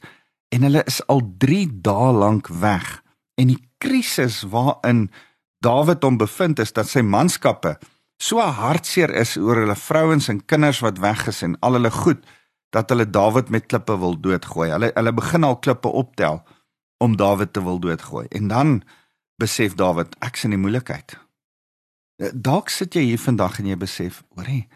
en 0.52 0.66
hulle 0.68 0.84
is 0.90 1.00
al 1.08 1.22
3 1.40 1.68
dae 1.86 2.12
lank 2.18 2.50
weg. 2.62 3.00
En 3.40 3.54
die 3.54 3.62
krisis 3.82 4.42
waarin 4.52 5.10
Dawid 5.62 6.02
hom 6.04 6.18
bevind 6.18 6.60
is 6.60 6.74
dat 6.74 6.90
sy 6.90 7.04
manskappe 7.06 7.76
so 8.22 8.42
hartseer 8.42 9.14
is 9.18 9.36
oor 9.38 9.62
hulle 9.62 9.78
vrouens 9.78 10.30
en 10.30 10.42
kinders 10.46 10.82
wat 10.82 10.98
weg 11.02 11.28
is 11.30 11.44
en 11.46 11.54
al 11.62 11.78
hulle 11.78 11.92
goed 11.94 12.26
dat 12.74 12.90
hulle 12.90 13.06
Dawid 13.06 13.50
met 13.54 13.68
klippe 13.70 13.98
wil 14.00 14.16
doodgooi. 14.18 14.70
Hulle 14.72 14.92
hulle 14.96 15.14
begin 15.14 15.46
al 15.46 15.60
klippe 15.60 15.92
optel 16.02 16.42
om 17.04 17.18
Dawid 17.18 17.54
te 17.54 17.64
wil 17.64 17.80
doodgooi. 17.84 18.26
En 18.30 18.48
dan 18.48 18.82
besef 19.42 19.76
Dawid, 19.80 20.14
ek's 20.24 20.46
in 20.48 20.56
die 20.56 20.62
moeilikheid. 20.62 21.18
Eh, 22.22 22.32
dalk 22.34 22.70
sit 22.70 22.96
jy 22.96 23.08
hier 23.10 23.22
vandag 23.22 23.60
en 23.60 23.72
jy 23.72 23.78
besef, 23.82 24.22
hoorie, 24.38 24.68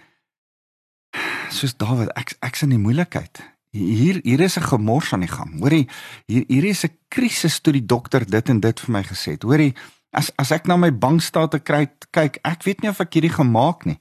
soos 1.53 1.75
Dawid, 1.77 2.09
ek 2.17 2.35
ek's 2.45 2.65
in 2.65 2.73
die 2.73 2.81
moeilikheid. 2.81 3.43
Hier 3.75 4.21
hier 4.23 4.41
is 4.41 4.57
'n 4.57 4.69
gemors 4.71 5.13
aan 5.13 5.25
die 5.27 5.31
gang. 5.31 5.59
Hoorie, 5.59 5.87
hier 6.27 6.45
hier 6.47 6.63
is 6.63 6.85
'n 6.85 6.97
krisis 7.09 7.59
toe 7.59 7.73
die 7.73 7.85
dokter 7.85 8.25
dit 8.25 8.49
en 8.49 8.59
dit 8.59 8.79
vir 8.79 8.91
my 8.91 9.03
gesê 9.03 9.31
het. 9.35 9.43
Hoorie, 9.43 9.75
As 10.15 10.31
as 10.39 10.51
ek 10.55 10.67
na 10.69 10.77
my 10.79 10.93
bankstate 10.95 11.59
kyk, 11.59 12.07
kyk, 12.15 12.39
ek 12.47 12.63
weet 12.63 12.83
nie 12.83 12.91
of 12.91 13.01
ek 13.03 13.17
hierdie 13.17 13.35
gemaak 13.35 13.83
nie. 13.89 13.97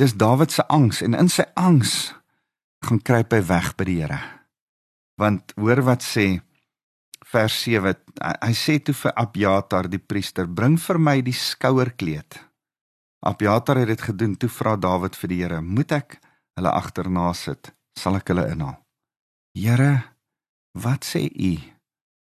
Dis 0.00 0.16
Dawid 0.18 0.50
se 0.50 0.64
angs 0.66 1.02
en 1.04 1.14
in 1.14 1.30
sy 1.30 1.46
angs 1.54 2.12
gaan 2.82 2.98
kruip 3.06 3.34
hy 3.34 3.42
weg 3.46 3.68
by 3.78 3.86
die 3.86 4.00
Here. 4.00 4.18
Want 5.20 5.54
hoor 5.54 5.84
wat 5.86 6.02
sê 6.02 6.42
vers 7.32 7.58
7. 7.64 7.94
Hy 8.20 8.54
sê 8.56 8.78
toe 8.82 8.94
vir 8.94 9.14
Abjatar 9.22 9.88
die 9.90 10.00
priester, 10.02 10.46
bring 10.46 10.78
vir 10.80 10.98
my 10.98 11.20
die 11.22 11.36
skouerkleed. 11.36 12.40
Abjatar 13.22 13.82
het 13.82 13.92
dit 13.92 14.02
gedoen. 14.02 14.34
Toe 14.36 14.50
vra 14.50 14.76
Dawid 14.76 15.16
vir 15.18 15.30
die 15.30 15.42
Here, 15.44 15.60
moet 15.62 15.92
ek 15.94 16.18
hulle 16.58 16.72
agterna 16.74 17.30
sit? 17.38 17.70
Sal 17.98 18.18
ek 18.18 18.32
hulle 18.32 18.48
inhaal? 18.50 18.80
Here, 19.54 19.92
wat 20.74 21.06
sê 21.06 21.28
u? 21.28 21.54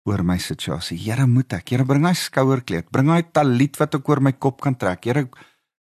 oor 0.03 0.23
my 0.23 0.37
situasie. 0.41 0.97
Here, 0.99 1.25
moet 1.27 1.55
ek? 1.55 1.73
Here, 1.73 1.85
bring 1.87 2.05
hy 2.07 2.13
skouerkleed, 2.17 2.89
bring 2.91 3.11
hy 3.13 3.21
talit 3.35 3.79
wat 3.79 3.97
ek 3.97 4.09
oor 4.11 4.21
my 4.23 4.33
kop 4.35 4.61
kan 4.63 4.75
trek. 4.79 5.05
Here, 5.07 5.25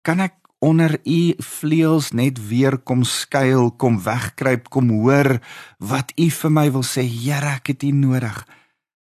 kan 0.06 0.24
ek 0.26 0.39
onder 0.65 0.96
u 1.06 1.22
vleuels 1.43 2.12
net 2.17 2.39
weer 2.50 2.80
kom 2.82 3.04
skuil, 3.06 3.70
kom 3.78 4.00
wegkruip, 4.02 4.72
kom 4.74 4.89
hoor 4.89 5.38
wat 5.78 6.15
u 6.17 6.30
vir 6.34 6.54
my 6.54 6.65
wil 6.74 6.86
sê. 6.88 7.06
Here, 7.06 7.58
ek 7.60 7.76
het 7.76 7.86
u 7.86 7.93
nodig. 7.93 8.41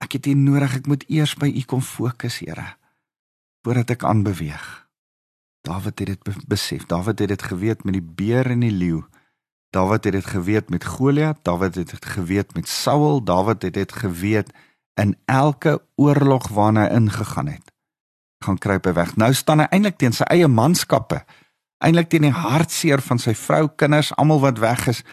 Ek 0.01 0.17
het 0.17 0.25
u 0.25 0.33
nodig. 0.33 0.81
Ek 0.81 0.89
moet 0.89 1.05
eers 1.09 1.35
by 1.37 1.49
u 1.49 1.63
kom 1.69 1.81
fokus, 1.85 2.41
Here, 2.41 2.75
voordat 3.65 3.93
ek 3.97 4.03
aanbeweeg. 4.03 4.67
Dawid 5.61 5.99
het 5.99 6.07
dit 6.25 6.45
besef. 6.49 6.87
Dawid 6.89 7.19
het 7.21 7.29
dit 7.35 7.43
geweet 7.43 7.83
met 7.85 7.93
die 7.93 8.05
beer 8.05 8.49
en 8.49 8.65
die 8.65 8.73
leeu. 8.73 9.03
Dawid 9.71 10.09
het 10.09 10.17
dit 10.17 10.25
geweet 10.25 10.69
met 10.69 10.85
Goliat, 10.85 11.43
Dawid 11.45 11.75
het 11.75 11.93
dit 11.93 12.05
geweet 12.05 12.55
met 12.57 12.67
Saul, 12.67 13.21
Dawid 13.23 13.61
het 13.61 13.73
dit 13.73 13.91
geweet 13.91 14.49
in 14.99 15.15
elke 15.25 15.79
oorlog 15.95 16.49
waarna 16.51 16.89
hy 16.89 16.97
ingegaan 16.97 17.47
het 17.47 17.71
gaan 18.45 18.57
kruip 18.57 18.85
hy 18.89 18.93
weg. 18.97 19.15
Nou 19.19 19.31
staan 19.37 19.63
hy 19.63 19.67
eintlik 19.73 19.99
teen 20.01 20.15
sy 20.15 20.25
eie 20.33 20.49
manskappe. 20.49 21.21
Eintlik 21.81 22.11
teen 22.11 22.27
die 22.27 22.35
hartseer 22.35 23.01
van 23.05 23.21
sy 23.21 23.33
vrou, 23.37 23.67
kinders, 23.77 24.11
almal 24.21 24.41
wat 24.43 24.61
weg 24.61 24.87
is. 24.91 25.03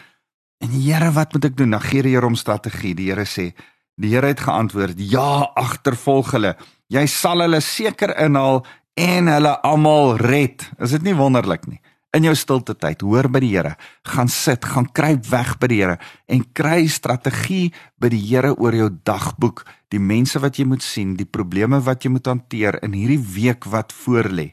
En 0.63 0.71
die 0.73 0.81
Here, 0.89 1.11
wat 1.15 1.33
moet 1.33 1.49
ek 1.49 1.57
doen? 1.57 1.75
Dan 1.75 1.85
gee 1.85 2.03
die 2.05 2.15
Here 2.15 2.27
hom 2.27 2.37
strategie. 2.37 2.95
Die 2.97 3.09
Here 3.09 3.25
sê, 3.29 3.51
die 3.99 4.13
Here 4.15 4.31
het 4.31 4.39
geantwoord: 4.39 4.97
"Ja, 4.97 5.51
agtervolg 5.55 6.31
hulle. 6.31 6.55
Jy 6.87 7.05
sal 7.05 7.43
hulle 7.43 7.61
seker 7.61 8.15
inhaal 8.17 8.65
en 8.95 9.27
hulle 9.27 9.61
almal 9.61 10.17
red." 10.17 10.69
Is 10.79 10.91
dit 10.91 11.03
nie 11.03 11.15
wonderlik 11.15 11.67
nie? 11.67 11.81
in 12.15 12.25
jou 12.25 12.33
stilte 12.37 12.73
tyd, 12.77 13.03
hoor 13.05 13.29
by 13.31 13.41
die 13.43 13.51
Here, 13.53 13.75
gaan 14.09 14.29
sit, 14.31 14.65
gaan 14.65 14.87
kruip 14.95 15.27
weg 15.29 15.55
by 15.61 15.69
die 15.69 15.79
Here 15.83 15.97
en 16.31 16.43
kry 16.57 16.87
strategie 16.89 17.69
by 18.01 18.09
die 18.13 18.21
Here 18.23 18.55
oor 18.57 18.75
jou 18.75 18.89
dagboek, 19.05 19.63
die 19.93 20.01
mense 20.01 20.41
wat 20.41 20.57
jy 20.59 20.65
moet 20.69 20.85
sien, 20.85 21.15
die 21.19 21.29
probleme 21.29 21.81
wat 21.85 22.05
jy 22.05 22.13
moet 22.15 22.29
hanteer 22.29 22.79
in 22.85 22.97
hierdie 22.97 23.21
week 23.21 23.69
wat 23.69 23.93
voorlê. 23.93 24.51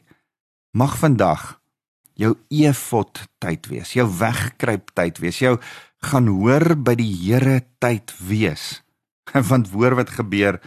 Mag 0.77 0.97
vandag 1.01 1.55
jou 2.17 2.35
efot 2.53 3.25
tyd 3.41 3.69
wees, 3.71 3.95
jou 3.97 4.05
wegkruip 4.19 4.93
tyd 4.97 5.21
wees, 5.21 5.41
jou 5.41 5.57
gaan 6.05 6.29
hoor 6.29 6.75
by 6.77 6.97
die 6.99 7.09
Here 7.09 7.61
tyd 7.81 8.13
wees. 8.21 8.83
Want 9.49 9.71
hoor 9.71 9.95
wat 9.95 10.09
gebeur 10.09 10.61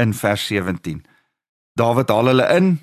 in 0.00 0.14
vers 0.14 0.46
17. 0.46 1.04
Dawid 1.74 2.08
haal 2.08 2.30
hulle 2.30 2.48
in, 2.54 2.74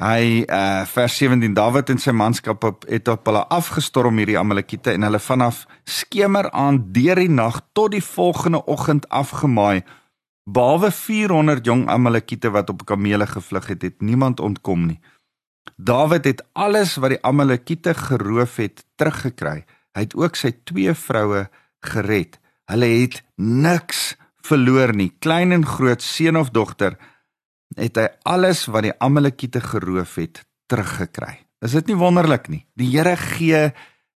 Hy 0.00 0.46
uh 0.48 0.86
vers 0.88 1.16
17 1.20 1.52
Dawid 1.54 1.90
en 1.92 1.98
sy 2.00 2.14
manskap 2.16 2.64
op, 2.64 2.86
het 2.88 3.08
op 3.12 3.26
hulle 3.28 3.42
afgestorm 3.52 4.16
hierdie 4.22 4.38
Amalekiete 4.40 4.94
en 4.96 5.04
hulle 5.04 5.20
vanaf 5.20 5.66
skemer 5.84 6.48
aan 6.56 6.80
deur 6.96 7.20
die 7.20 7.28
nag 7.28 7.60
tot 7.76 7.92
die 7.92 8.04
volgende 8.04 8.62
oggend 8.64 9.08
afgemaai. 9.12 9.84
Behalwe 10.48 10.90
400 10.90 11.66
jong 11.66 11.84
Amalekiete 11.92 12.50
wat 12.50 12.72
op 12.72 12.86
kamele 12.88 13.26
gevlug 13.28 13.68
het, 13.68 13.82
het 13.82 14.00
niemand 14.00 14.40
ontkom 14.40 14.88
nie. 14.88 14.98
Dawid 15.76 16.24
het 16.24 16.42
alles 16.52 16.96
wat 16.96 17.14
die 17.14 17.22
Amalekiete 17.22 17.94
geroof 17.94 18.56
het 18.56 18.84
teruggekry. 18.96 19.62
Hy 19.92 20.06
het 20.08 20.16
ook 20.16 20.40
sy 20.40 20.54
twee 20.64 20.94
vroue 20.96 21.46
gered. 21.84 22.40
Hulle 22.66 22.88
het 22.88 23.20
niks 23.36 24.16
verloor 24.46 24.94
nie, 24.96 25.10
klein 25.22 25.52
en 25.52 25.66
groot, 25.66 26.02
seun 26.02 26.36
of 26.36 26.50
dogter 26.50 26.98
het 27.78 27.96
hy 27.96 28.08
alles 28.28 28.66
wat 28.68 28.84
die 28.84 28.96
Amalekiete 29.00 29.62
geroof 29.64 30.18
het 30.20 30.42
teruggekry. 30.68 31.38
Is 31.64 31.76
dit 31.78 31.92
nie 31.92 31.96
wonderlik 31.96 32.48
nie? 32.52 32.64
Die 32.76 32.90
Here 32.90 33.16
gee 33.16 33.70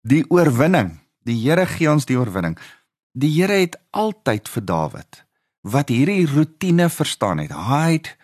die 0.08 0.22
oorwinning. 0.30 0.94
Die 1.26 1.36
Here 1.42 1.66
gee 1.66 1.90
ons 1.90 2.06
die 2.08 2.16
oorwinning. 2.18 2.56
Die 3.12 3.30
Here 3.34 3.60
het 3.60 3.76
altyd 3.90 4.48
vir 4.48 4.66
Dawid 4.68 5.22
wat 5.62 5.92
hierdie 5.94 6.26
rotine 6.26 6.88
verstaan 6.90 7.38
het. 7.38 7.52
Hide 7.54 8.16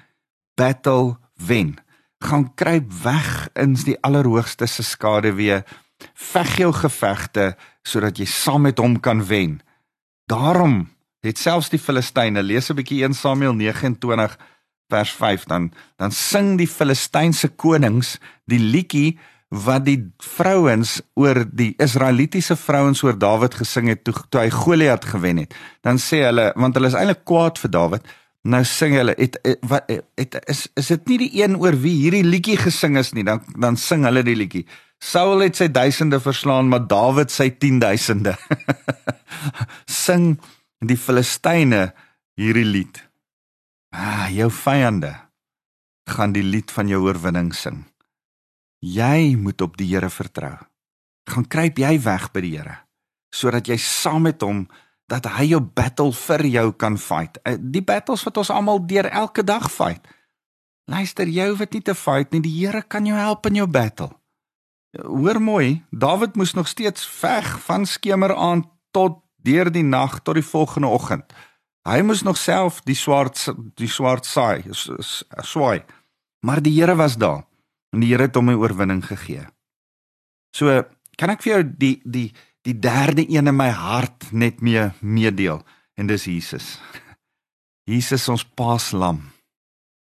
battle 0.58 1.18
wen. 1.38 1.76
Gaan 2.18 2.48
kruip 2.58 2.90
weg 3.04 3.48
in 3.54 3.76
die 3.86 3.98
allerhoogste 4.02 4.66
se 4.66 4.82
skaduwee. 4.82 5.62
Veg 6.14 6.56
jou 6.58 6.72
gevegte 6.74 7.52
sodat 7.86 8.18
jy 8.18 8.26
saam 8.26 8.66
met 8.66 8.78
hom 8.82 8.98
kan 9.00 9.22
wen. 9.26 9.60
Daarom 10.26 10.88
het 11.20 11.38
selfs 11.38 11.68
die 11.68 11.78
Filistyne, 11.78 12.42
lees 12.42 12.70
'n 12.70 12.74
bietjie 12.74 13.02
1 13.04 13.14
Samuel 13.14 13.54
29 13.54 14.38
vers 14.88 15.10
5 15.12 15.44
dan 15.44 15.72
dan 15.96 16.10
sing 16.10 16.56
die 16.58 16.68
Filistynse 16.68 17.48
konings 17.48 18.18
die 18.44 18.58
liedjie 18.60 19.18
wat 19.48 19.86
die 19.86 20.00
vrouens 20.20 20.98
oor 21.16 21.44
die 21.48 21.72
Israelitiese 21.80 22.56
vrouens 22.56 23.02
oor 23.02 23.16
Dawid 23.18 23.54
gesing 23.54 23.88
het 23.88 24.04
toe, 24.04 24.14
toe 24.28 24.42
hy 24.42 24.50
Goliat 24.52 25.04
gewen 25.08 25.40
het. 25.44 25.54
Dan 25.80 25.96
sê 25.96 26.22
hulle 26.26 26.50
want 26.56 26.76
hulle 26.76 26.90
is 26.92 26.96
eintlik 26.98 27.24
kwaad 27.24 27.60
vir 27.60 27.72
Dawid. 27.72 28.10
Nou 28.48 28.60
sing 28.64 28.94
hulle 28.96 29.14
het, 29.16 29.38
het 29.44 29.64
wat 29.68 29.88
het 29.88 30.36
is 30.46 30.66
is 30.76 30.92
dit 30.92 31.08
nie 31.08 31.18
die 31.24 31.30
een 31.42 31.56
oor 31.56 31.76
wie 31.80 31.96
hierdie 31.96 32.24
liedjie 32.24 32.58
gesing 32.60 32.98
is 33.00 33.14
nie. 33.16 33.24
Dan 33.24 33.40
dan 33.56 33.76
sing 33.76 34.04
hulle 34.04 34.22
die 34.22 34.36
liedjie. 34.36 34.66
Saul 35.00 35.40
het 35.46 35.56
sy 35.56 35.68
duisende 35.70 36.20
verslaan, 36.20 36.68
maar 36.68 36.84
Dawid 36.90 37.30
sy 37.30 37.50
10000de. 37.50 38.34
sing 40.06 40.36
die 40.84 40.96
Filistyne 40.96 41.92
hierdie 42.38 42.66
lied. 42.66 43.00
Ah, 43.90 44.28
jou 44.30 44.50
vyande 44.52 45.14
gaan 46.08 46.32
die 46.32 46.44
lied 46.44 46.70
van 46.70 46.88
jou 46.88 47.02
oorwinning 47.06 47.52
sing. 47.54 47.84
Jy 48.84 49.36
moet 49.36 49.60
op 49.60 49.76
die 49.76 49.88
Here 49.90 50.10
vertrou. 50.10 50.54
Gaan 51.28 51.48
kruip 51.48 51.78
jy 51.78 51.98
weg 52.04 52.30
by 52.32 52.44
die 52.44 52.56
Here 52.58 52.84
sodat 53.34 53.68
jy 53.68 53.76
saam 53.76 54.24
met 54.24 54.40
hom 54.40 54.62
dat 55.08 55.26
hy 55.36 55.50
jou 55.50 55.60
battle 55.60 56.12
vir 56.16 56.44
jou 56.48 56.70
kan 56.80 56.98
fight. 57.00 57.38
Eh, 57.44 57.56
die 57.60 57.84
battles 57.84 58.24
wat 58.24 58.40
ons 58.40 58.50
almal 58.52 58.80
deur 58.86 59.08
elke 59.08 59.44
dag 59.44 59.70
fight. 59.72 60.04
Luister, 60.88 61.28
jy 61.28 61.48
hoef 61.50 61.60
dit 61.64 61.78
nie 61.78 61.84
te 61.84 61.94
fight 61.94 62.32
nie. 62.32 62.40
Die 62.44 62.54
Here 62.56 62.82
kan 62.82 63.06
jou 63.08 63.16
help 63.16 63.46
in 63.46 63.60
jou 63.60 63.66
battle. 63.66 64.10
Hoor 64.96 65.40
mooi, 65.40 65.84
Dawid 65.92 66.36
moes 66.36 66.54
nog 66.56 66.68
steeds 66.68 67.04
veg 67.06 67.58
van 67.66 67.84
skemer 67.86 68.34
aan 68.34 68.64
tot 68.96 69.20
deur 69.42 69.70
die 69.72 69.84
nag 69.84 70.20
tot 70.22 70.38
die 70.38 70.46
volgende 70.46 70.88
oggend. 70.88 71.32
Hy 71.88 72.02
moes 72.04 72.22
nog 72.22 72.36
self 72.36 72.82
die 72.84 72.96
swart 72.98 73.40
die 73.78 73.88
swart 73.88 74.26
saai, 74.26 74.64
swaai. 74.72 75.84
Maar 76.44 76.62
die 76.62 76.74
Here 76.76 76.96
was 76.96 77.16
daar 77.16 77.44
en 77.94 78.02
die 78.02 78.10
Here 78.12 78.28
het 78.28 78.36
hom 78.36 78.50
'n 78.50 78.60
oorwinning 78.60 79.04
gegee. 79.04 79.46
So, 80.52 80.84
kan 81.16 81.30
ek 81.30 81.42
vir 81.42 81.52
jou 81.52 81.62
die 81.78 82.00
die 82.04 82.32
die 82.62 82.78
derde 82.78 83.24
een 83.28 83.46
in 83.46 83.56
my 83.56 83.70
hart 83.70 84.32
net 84.32 84.60
mee 84.60 84.90
meedeel 85.00 85.62
en 85.94 86.06
dis 86.06 86.24
Jesus. 86.24 86.80
Jesus 87.90 88.28
ons 88.28 88.44
paaslam 88.44 89.22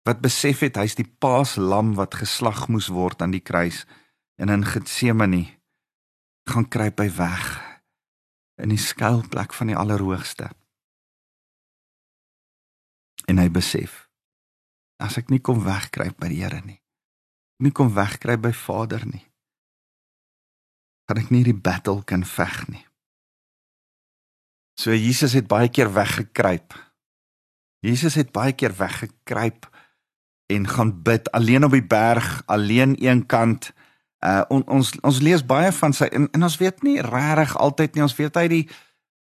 wat 0.03 0.21
besef 0.21 0.59
het 0.59 0.75
hy's 0.75 0.95
die 0.95 1.07
paaslam 1.19 1.93
wat 1.95 2.15
geslag 2.15 2.67
moes 2.67 2.87
word 2.87 3.21
aan 3.21 3.31
die 3.31 3.43
kruis 3.45 3.85
en 4.41 4.49
in 4.49 4.65
Getsemane 4.65 5.45
gaan 6.49 6.67
kruip 6.67 6.99
hy 6.99 7.09
weg 7.17 7.68
in 8.59 8.73
die 8.73 8.81
skuilplek 8.81 9.53
van 9.55 9.71
die 9.71 9.77
Allerhoogste. 9.77 10.49
En 13.29 13.39
hy 13.39 13.49
besef 13.53 14.05
as 14.99 15.15
ek 15.21 15.29
nie 15.31 15.39
kom 15.39 15.61
wegkruip 15.63 16.17
by 16.19 16.27
die 16.27 16.41
Here 16.43 16.59
nie, 16.59 16.81
nie 17.63 17.71
kom 17.71 17.93
wegkruip 17.95 18.41
by 18.43 18.51
Vader 18.51 19.05
nie, 19.07 19.23
gaan 21.07 21.21
ek 21.23 21.31
nie 21.31 21.45
die 21.47 21.55
battle 21.55 22.03
kan 22.03 22.25
veg 22.27 22.57
nie. 22.67 22.83
So 24.79 24.95
Jesus 24.95 25.33
het 25.35 25.47
baie 25.51 25.67
keer 25.71 25.89
weggekruip. 25.91 26.75
Jesus 27.83 28.15
het 28.19 28.31
baie 28.35 28.53
keer 28.55 28.75
weggekruip 28.75 29.67
en 30.51 30.67
gaan 30.67 30.93
bid 31.03 31.31
alleen 31.35 31.67
op 31.67 31.75
die 31.75 31.83
berg, 31.83 32.43
alleen 32.47 32.95
een 32.99 33.25
kant 33.27 33.71
Uh 34.19 34.43
on, 34.51 34.63
ons 34.67 34.91
ons 35.01 35.19
lees 35.23 35.43
baie 35.47 35.71
van 35.71 35.93
sy 35.95 36.10
en, 36.12 36.27
en 36.36 36.43
ons 36.43 36.58
weet 36.60 36.84
nie 36.84 36.99
regtig 37.01 37.55
altyd 37.58 37.95
nie. 37.95 38.03
Ons 38.03 38.17
weet 38.17 38.36
hy 38.36 38.47
die 38.51 38.65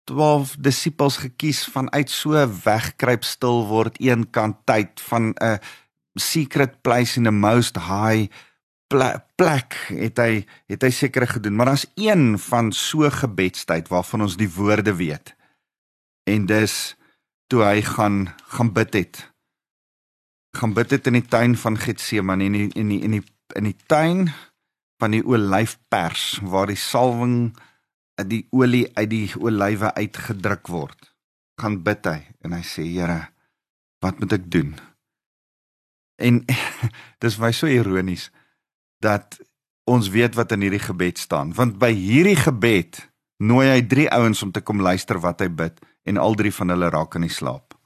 12 0.08 0.54
disippels 0.62 1.18
gekies 1.20 1.64
vanuit 1.68 2.10
so 2.10 2.38
wegkruip 2.64 3.26
stil 3.26 3.66
word 3.68 3.98
een 4.00 4.24
kant 4.30 4.62
tyd 4.64 5.02
van 5.10 5.34
'n 5.34 5.58
secret 6.16 6.80
place 6.82 7.16
in 7.16 7.24
the 7.24 7.34
most 7.34 7.76
high 7.76 8.30
plek 9.36 9.74
het 9.90 10.18
hy 10.18 10.46
het 10.70 10.82
hy 10.82 10.90
seker 10.90 11.26
gedoen. 11.26 11.56
Maar 11.56 11.66
daar's 11.66 11.90
een 11.94 12.38
van 12.38 12.72
so 12.72 13.10
gebedstyd 13.10 13.88
waarvan 13.88 14.22
ons 14.22 14.36
die 14.36 14.50
woorde 14.50 14.94
weet. 14.94 15.34
En 16.24 16.46
dis 16.46 16.96
toe 17.46 17.62
hy 17.62 17.82
gaan 17.82 18.34
gaan 18.48 18.72
bid 18.72 18.94
het. 18.94 19.32
Gaan 20.56 20.72
bid 20.72 20.90
het 20.90 21.06
in 21.06 21.18
die 21.20 21.28
tuin 21.28 21.56
van 21.56 21.76
Getsemane 21.76 22.44
in 22.44 22.52
die, 22.52 22.70
in 22.74 22.88
die, 22.88 23.00
in 23.02 23.10
die 23.10 23.24
in 23.54 23.64
die 23.64 23.76
tuin 23.86 24.32
van 25.00 25.12
die 25.16 25.24
olyfpers 25.24 26.38
waar 26.42 26.70
die 26.70 26.80
salwing 26.80 27.54
die 28.24 28.46
olie 28.50 28.86
uit 28.96 29.10
die 29.10 29.28
olywe 29.36 29.92
uitgedruk 29.94 30.70
word. 30.72 31.12
Gaan 31.60 31.82
bid 31.84 32.06
hy 32.08 32.20
en 32.44 32.54
hy 32.56 32.62
sê 32.64 32.86
Here, 32.88 33.26
wat 34.04 34.20
moet 34.20 34.36
ek 34.38 34.46
doen? 34.52 34.72
En 36.16 36.40
dis 37.22 37.36
my 37.40 37.52
so 37.52 37.68
ironies 37.68 38.30
dat 39.04 39.36
ons 39.86 40.08
weet 40.10 40.34
wat 40.34 40.54
in 40.56 40.64
hierdie 40.64 40.82
gebed 40.82 41.20
staan, 41.20 41.52
want 41.54 41.76
by 41.78 41.92
hierdie 41.94 42.38
gebed 42.40 43.04
nooi 43.36 43.68
hy 43.68 43.82
drie 43.84 44.08
ouens 44.10 44.40
om 44.42 44.52
te 44.52 44.64
kom 44.64 44.80
luister 44.80 45.20
wat 45.20 45.44
hy 45.44 45.50
bid 45.52 45.76
en 46.08 46.18
al 46.18 46.34
drie 46.38 46.52
van 46.56 46.72
hulle 46.72 46.88
raak 46.90 47.18
in 47.18 47.26
die 47.26 47.32
slaap. 47.32 47.76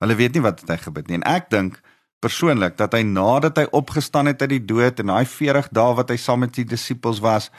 Hulle 0.00 0.16
weet 0.16 0.36
nie 0.36 0.44
wat 0.44 0.64
hy 0.68 0.78
gebid 0.80 1.10
nie 1.10 1.20
en 1.20 1.28
ek 1.28 1.50
dink 1.52 1.76
persoonlik 2.24 2.78
dat 2.80 2.96
hy 2.96 3.02
nadat 3.06 3.60
hy 3.60 3.66
opgestaan 3.76 4.30
het 4.30 4.42
uit 4.44 4.56
die 4.56 4.64
dood 4.72 5.02
en 5.02 5.12
daai 5.12 5.26
40 5.28 5.68
dae 5.76 5.96
wat 5.98 6.12
hy 6.12 6.18
saam 6.20 6.44
met 6.44 6.54
die 6.56 6.66
disippels 6.68 7.20
was, 7.24 7.50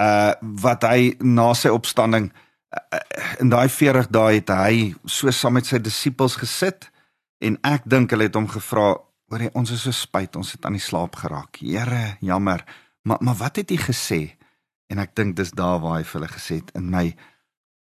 uh 0.00 0.32
wat 0.64 0.86
hy 0.88 1.14
na 1.22 1.52
sy 1.54 1.70
opstanding 1.70 2.30
uh, 2.32 3.00
in 3.44 3.52
daai 3.52 3.68
40 3.70 4.08
dae 4.14 4.40
het 4.40 4.52
hy 4.54 4.78
so 5.06 5.30
saam 5.30 5.58
met 5.58 5.68
sy 5.68 5.80
disippels 5.82 6.38
gesit 6.40 6.88
en 7.44 7.58
ek 7.66 7.84
dink 7.90 8.14
hulle 8.14 8.28
het 8.30 8.38
hom 8.38 8.48
gevra, 8.48 8.94
"Hoor 9.28 9.42
jy, 9.42 9.50
ons 9.54 9.70
is 9.70 9.82
so 9.84 9.92
spyt, 9.92 10.36
ons 10.36 10.52
het 10.52 10.64
aan 10.64 10.78
die 10.78 10.80
slaap 10.80 11.16
geraak. 11.16 11.60
Here, 11.60 12.16
jammer. 12.20 12.64
Maar 13.04 13.18
maar 13.20 13.36
wat 13.36 13.56
het 13.56 13.70
hy 13.70 13.76
gesê?" 13.76 14.20
En 14.88 14.98
ek 14.98 15.14
dink 15.14 15.36
dis 15.36 15.50
daar 15.50 15.80
waar 15.80 15.98
hy 15.98 16.04
vir 16.04 16.20
hulle 16.20 16.32
gesê 16.32 16.54
het 16.62 16.70
in 16.74 16.90
my 16.90 17.14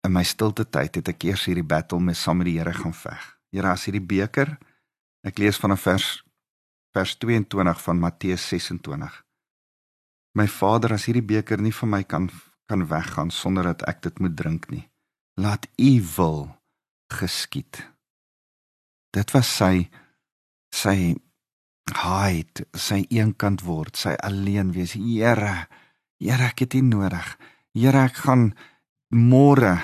in 0.04 0.12
my 0.12 0.22
stilte 0.22 0.64
tyd 0.64 0.94
het 0.96 1.08
ek 1.08 1.24
eers 1.24 1.46
hierdie 1.48 1.64
battle 1.64 2.00
met 2.00 2.16
saam 2.16 2.36
met 2.36 2.46
die 2.46 2.58
Here 2.58 2.72
gaan 2.72 2.94
veg. 2.94 3.22
Here, 3.52 3.70
as 3.70 3.84
hierdie 3.84 4.04
beker 4.04 4.58
Ek 5.24 5.38
lees 5.40 5.56
van 5.56 5.72
'n 5.72 5.80
vers 5.80 6.24
vers 6.94 7.16
22 7.16 7.82
van 7.82 7.98
Matteus 7.98 8.48
26. 8.48 9.24
My 10.38 10.46
Vader, 10.48 10.92
as 10.92 11.06
hierdie 11.06 11.26
beker 11.26 11.60
nie 11.60 11.74
van 11.74 11.88
my 11.88 12.02
kan 12.04 12.30
kan 12.66 12.86
weggaan 12.88 13.30
sonder 13.30 13.64
dat 13.64 13.82
ek 13.88 14.02
dit 14.02 14.18
moet 14.18 14.36
drink 14.36 14.70
nie, 14.70 14.90
laat 15.40 15.66
U 15.76 16.02
wil 16.16 16.56
geskied. 17.12 17.92
Dit 19.10 19.30
was 19.30 19.56
sy 19.56 19.90
sy 20.72 21.14
hide, 21.92 22.66
sy 22.72 23.04
eenkant 23.10 23.62
word, 23.62 23.96
sy 23.96 24.14
alleen 24.16 24.72
wees. 24.72 24.92
Here, 24.92 25.68
Here, 26.20 26.44
ek 26.46 26.64
het 26.64 26.74
U 26.74 26.80
nodig. 26.80 27.36
Here, 27.74 28.04
ek 28.06 28.16
gaan 28.24 28.54
môre 29.10 29.80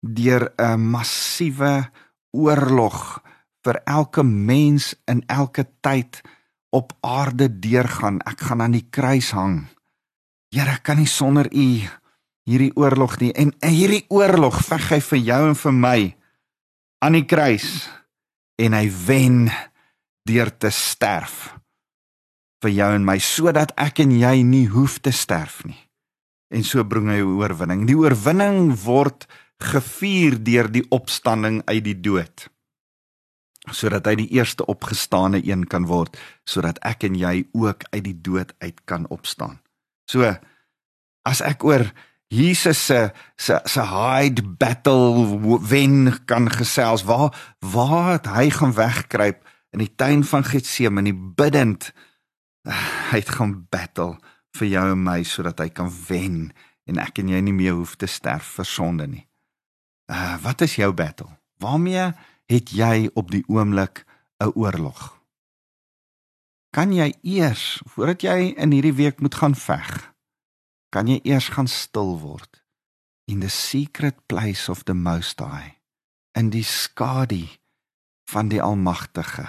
deur 0.00 0.52
'n 0.56 0.80
massiewe 0.80 1.90
oorlog 2.32 3.20
vir 3.68 3.82
elke 3.84 4.24
mens 4.24 4.94
in 5.04 5.20
elke 5.28 5.66
tyd 5.84 6.22
op 6.72 6.94
aarde 7.04 7.50
deurgaan. 7.60 8.22
Ek 8.24 8.48
gaan 8.48 8.64
aan 8.64 8.76
die 8.76 8.86
kruis 8.88 9.34
hang. 9.36 9.66
Here, 10.48 10.78
ek 10.78 10.86
kan 10.88 10.96
nie 10.96 11.10
sonder 11.10 11.50
U 11.52 11.68
hierdie 12.48 12.72
oorlog 12.80 13.18
nie 13.20 13.34
en 13.36 13.52
hierdie 13.60 14.06
oorlog 14.08 14.62
veg 14.64 14.86
hy 14.94 14.98
vir 15.10 15.20
jou 15.20 15.40
en 15.50 15.58
vir 15.60 15.74
my 15.76 15.98
aan 17.04 17.18
die 17.18 17.26
kruis 17.28 17.66
en 18.56 18.72
hy 18.72 18.86
wen 19.04 19.42
deur 20.24 20.48
te 20.56 20.70
sterf 20.72 21.50
vir 22.64 22.72
jou 22.72 22.88
en 22.96 23.04
my 23.04 23.18
sodat 23.20 23.74
ek 23.76 24.00
en 24.06 24.16
jy 24.16 24.40
nie 24.48 24.64
hoef 24.72 24.96
te 25.04 25.12
sterf 25.12 25.60
nie. 25.68 25.76
En 26.48 26.64
so 26.64 26.80
bring 26.88 27.10
hy 27.12 27.20
oorwinning. 27.20 27.84
Die 27.86 27.94
oorwinning 27.94 28.72
word 28.80 29.28
gevier 29.60 30.38
deur 30.40 30.70
die 30.72 30.86
opstanding 30.94 31.60
uit 31.68 31.84
die 31.84 31.98
dood 32.00 32.48
sodat 33.72 34.06
hy 34.06 34.14
die 34.22 34.30
eerste 34.38 34.66
opgestane 34.66 35.40
een 35.44 35.66
kan 35.66 35.86
word 35.86 36.16
sodat 36.48 36.78
ek 36.86 37.04
en 37.08 37.16
jy 37.18 37.46
ook 37.52 37.84
uit 37.90 38.04
die 38.04 38.18
dood 38.20 38.54
uit 38.58 38.84
kan 38.84 39.06
opstaan. 39.14 39.58
So 40.10 40.24
as 41.28 41.42
ek 41.44 41.64
oor 41.64 41.88
Jesus 42.28 42.80
se 42.86 43.10
se 43.36 43.60
se 43.64 43.82
hide 43.88 44.42
battle 44.44 45.38
wen 45.68 46.12
kan 46.24 46.50
gesels 46.52 47.04
waar 47.08 47.32
waar 47.60 48.12
het 48.12 48.26
hy 48.28 48.50
gaan 48.52 48.74
wegkruip 48.76 49.44
in 49.72 49.84
die 49.84 49.94
tuin 49.96 50.24
van 50.24 50.44
Getsemane 50.44 51.14
bidend 51.14 51.92
hy 52.68 53.20
het 53.20 53.32
gaan 53.32 53.54
battle 53.72 54.18
vir 54.58 54.68
jou 54.74 54.84
en 54.92 55.02
my 55.02 55.22
sodat 55.24 55.60
hy 55.62 55.70
kan 55.72 55.88
wen 56.08 56.50
en 56.88 57.00
ek 57.00 57.22
en 57.22 57.32
jy 57.32 57.40
nie 57.44 57.56
meer 57.56 57.76
hoef 57.76 57.96
te 57.96 58.08
sterf 58.08 58.56
vir 58.58 58.68
sonde 58.68 59.06
nie. 59.08 59.24
Uh 60.12 60.36
wat 60.44 60.64
is 60.64 60.76
jou 60.76 60.92
battle? 60.92 61.30
Waarmee 61.60 62.12
het 62.48 62.72
jy 62.72 63.10
op 63.14 63.30
die 63.30 63.44
oomblik 63.46 64.04
'n 64.40 64.52
oorlog. 64.54 65.20
Kan 66.70 66.92
jy 66.92 67.14
eers 67.22 67.80
voordat 67.84 68.22
jy 68.22 68.54
in 68.56 68.72
hierdie 68.72 68.94
week 68.94 69.20
moet 69.20 69.34
gaan 69.34 69.54
veg, 69.54 70.12
kan 70.88 71.06
jy 71.06 71.20
eers 71.22 71.48
gaan 71.48 71.68
stil 71.68 72.18
word 72.20 72.62
in 73.28 73.40
the 73.40 73.48
secret 73.52 74.26
place 74.26 74.68
of 74.72 74.84
the 74.88 74.94
most 74.96 75.40
high 75.40 75.76
in 76.32 76.48
die 76.50 76.64
skadu 76.64 77.44
van 78.32 78.48
die 78.48 78.60
almagtige 78.62 79.46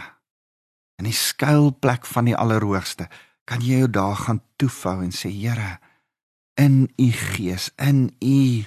in 1.00 1.08
die 1.08 1.16
skuilplek 1.16 2.08
van 2.08 2.28
die 2.28 2.36
allerhoogste 2.36 3.08
kan 3.48 3.64
jy 3.64 3.84
jou 3.84 3.92
daar 3.96 4.18
gaan 4.20 4.42
toefou 4.60 5.00
en 5.06 5.16
sê 5.16 5.32
Here 5.32 5.80
in 6.60 6.90
u 7.00 7.10
gees 7.12 7.70
in 7.80 8.10
u 8.20 8.66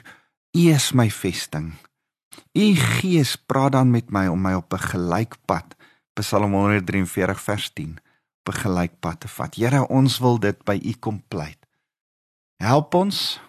u 0.57 0.63
is 0.73 0.93
my 0.97 1.11
vesting 1.13 1.75
U 2.53 2.67
Gees 2.77 3.37
praat 3.37 3.73
dan 3.73 3.91
met 3.91 4.11
my 4.11 4.27
om 4.27 4.41
my 4.41 4.55
op 4.55 4.73
'n 4.73 4.79
gelykpad, 4.93 5.77
Psalm 6.13 6.53
143 6.53 7.41
vers 7.41 7.71
10, 7.73 7.99
op 8.41 8.55
'n 8.55 8.59
gelykpad 8.59 9.21
te 9.21 9.29
vat. 9.29 9.55
Here, 9.55 9.89
ons 9.89 10.19
wil 10.19 10.39
dit 10.39 10.65
by 10.65 10.81
U 10.85 10.93
kom 10.93 11.23
pleit. 11.29 11.59
Help 12.57 12.95
ons 12.95 13.41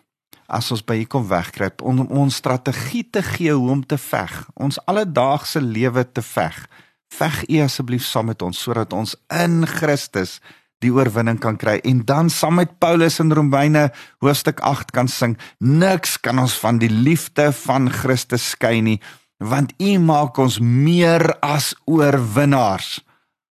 as 0.46 0.72
ons 0.72 0.84
by 0.86 0.96
U 1.02 1.06
kom 1.06 1.28
wegkruip 1.28 1.82
om 1.82 2.00
ons 2.00 2.36
strategie 2.36 3.10
te 3.10 3.22
gee 3.22 3.54
hoe 3.54 3.70
om 3.70 3.86
te 3.86 3.98
veg, 3.98 4.50
ons 4.54 4.86
alledaagse 4.86 5.62
lewe 5.62 6.12
te 6.12 6.22
veg. 6.22 6.70
Veg 7.14 7.44
U 7.50 7.60
asseblief 7.60 8.06
saam 8.06 8.26
met 8.26 8.42
ons 8.42 8.62
sodat 8.62 8.94
ons 8.94 9.16
in 9.28 9.68
Christus 9.68 10.40
die 10.84 10.92
oorwinning 10.94 11.40
kan 11.42 11.58
kry 11.60 11.80
en 11.88 12.04
dan 12.06 12.30
saam 12.30 12.60
met 12.60 12.78
Paulus 12.84 13.20
in 13.24 13.34
Romeine 13.34 13.90
hoofstuk 14.24 14.62
8 14.62 14.94
kan 14.94 15.10
sing 15.12 15.38
niks 15.60 16.20
kan 16.22 16.40
ons 16.44 16.56
van 16.62 16.80
die 16.84 16.92
liefde 16.92 17.50
van 17.64 17.90
Christus 17.92 18.52
skei 18.54 18.82
nie 18.86 19.00
want 19.44 19.74
u 19.82 19.98
maak 20.00 20.38
ons 20.40 20.60
meer 20.60 21.26
as 21.42 21.74
oorwinnaars 21.90 23.00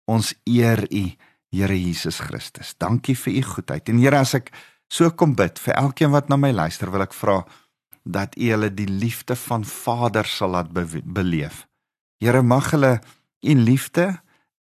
ons 0.05 0.33
eer 0.45 0.85
u 0.91 1.09
Here 1.55 1.75
Jesus 1.79 2.19
Christus. 2.19 2.73
Dankie 2.75 3.15
vir 3.15 3.37
u 3.39 3.43
goedheid. 3.53 3.87
En 3.89 3.99
Here, 4.01 4.19
as 4.19 4.35
ek 4.35 4.51
so 4.91 5.07
kom 5.15 5.37
bid 5.39 5.59
vir 5.63 5.77
elkeen 5.79 6.11
wat 6.11 6.27
na 6.29 6.35
my 6.39 6.51
luister, 6.51 6.91
wil 6.91 7.05
ek 7.05 7.15
vra 7.15 7.39
dat 8.03 8.35
u 8.35 8.49
hulle 8.51 8.69
die 8.75 8.89
liefde 8.89 9.37
van 9.39 9.63
Vader 9.65 10.27
sal 10.27 10.51
laat 10.57 10.73
be 10.75 10.83
beleef. 11.03 11.63
Here, 12.19 12.43
mag 12.43 12.73
hulle 12.75 12.97
u 13.45 13.55
liefde 13.55 14.11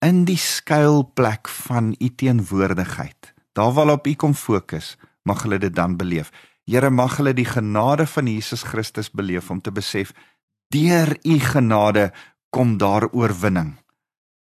in 0.03 0.25
die 0.27 0.39
skuilplek 0.39 1.49
van 1.49 1.95
u 1.99 2.09
teenwoordigheid. 2.15 3.35
Daar 3.53 3.73
waar 3.73 3.93
op 3.95 4.07
u 4.07 4.15
kom 4.15 4.35
fokus, 4.35 4.97
mag 5.23 5.43
hulle 5.43 5.59
dit 5.59 5.75
dan 5.75 5.97
beleef. 5.97 6.33
Here, 6.65 6.91
mag 6.91 7.17
hulle 7.17 7.35
die 7.35 7.47
genade 7.47 8.07
van 8.07 8.27
Jesus 8.27 8.63
Christus 8.63 9.11
beleef 9.11 9.51
om 9.51 9.61
te 9.61 9.73
besef 9.73 10.13
deur 10.73 11.19
u 11.23 11.39
genade 11.39 12.13
kom 12.51 12.79
daar 12.79 13.09
oorwinning. 13.13 13.77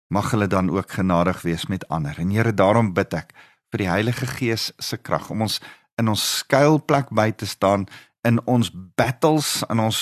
Mag 0.08 0.30
hulle 0.30 0.46
dan 0.46 0.70
ook 0.70 0.92
genadig 0.92 1.42
wees 1.42 1.66
met 1.66 1.88
ander. 1.88 2.18
En 2.18 2.30
Here, 2.30 2.54
daarom 2.54 2.92
bid 2.92 3.14
ek 3.14 3.32
vir 3.70 3.84
die 3.84 3.88
Heilige 3.88 4.26
Gees 4.26 4.72
se 4.78 4.96
krag 4.96 5.30
om 5.30 5.42
ons 5.42 5.60
in 5.98 6.08
ons 6.08 6.22
skuilplek 6.38 7.10
by 7.10 7.30
te 7.32 7.46
staan 7.46 7.88
in 8.26 8.38
ons 8.46 8.70
battles 8.98 9.62
in 9.70 9.80
ons 9.82 9.98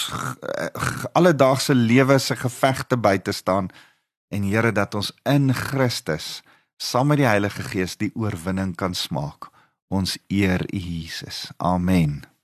alledaagse 1.18 1.74
lewe 1.74 2.18
se 2.18 2.36
gevegte 2.36 2.96
by 2.96 3.16
te 3.18 3.32
staan 3.32 3.70
en 4.28 4.42
Here 4.42 4.72
dat 4.72 4.94
ons 4.94 5.12
in 5.24 5.52
Christus 5.54 6.42
saam 6.76 7.12
met 7.12 7.22
die 7.22 7.28
Heilige 7.28 7.62
Gees 7.62 7.96
die 7.96 8.12
oorwinning 8.14 8.74
kan 8.76 8.94
smaak. 8.94 9.50
Ons 9.88 10.18
eer 10.28 10.66
U 10.72 10.78
Jesus. 10.78 11.50
Amen. 11.56 12.35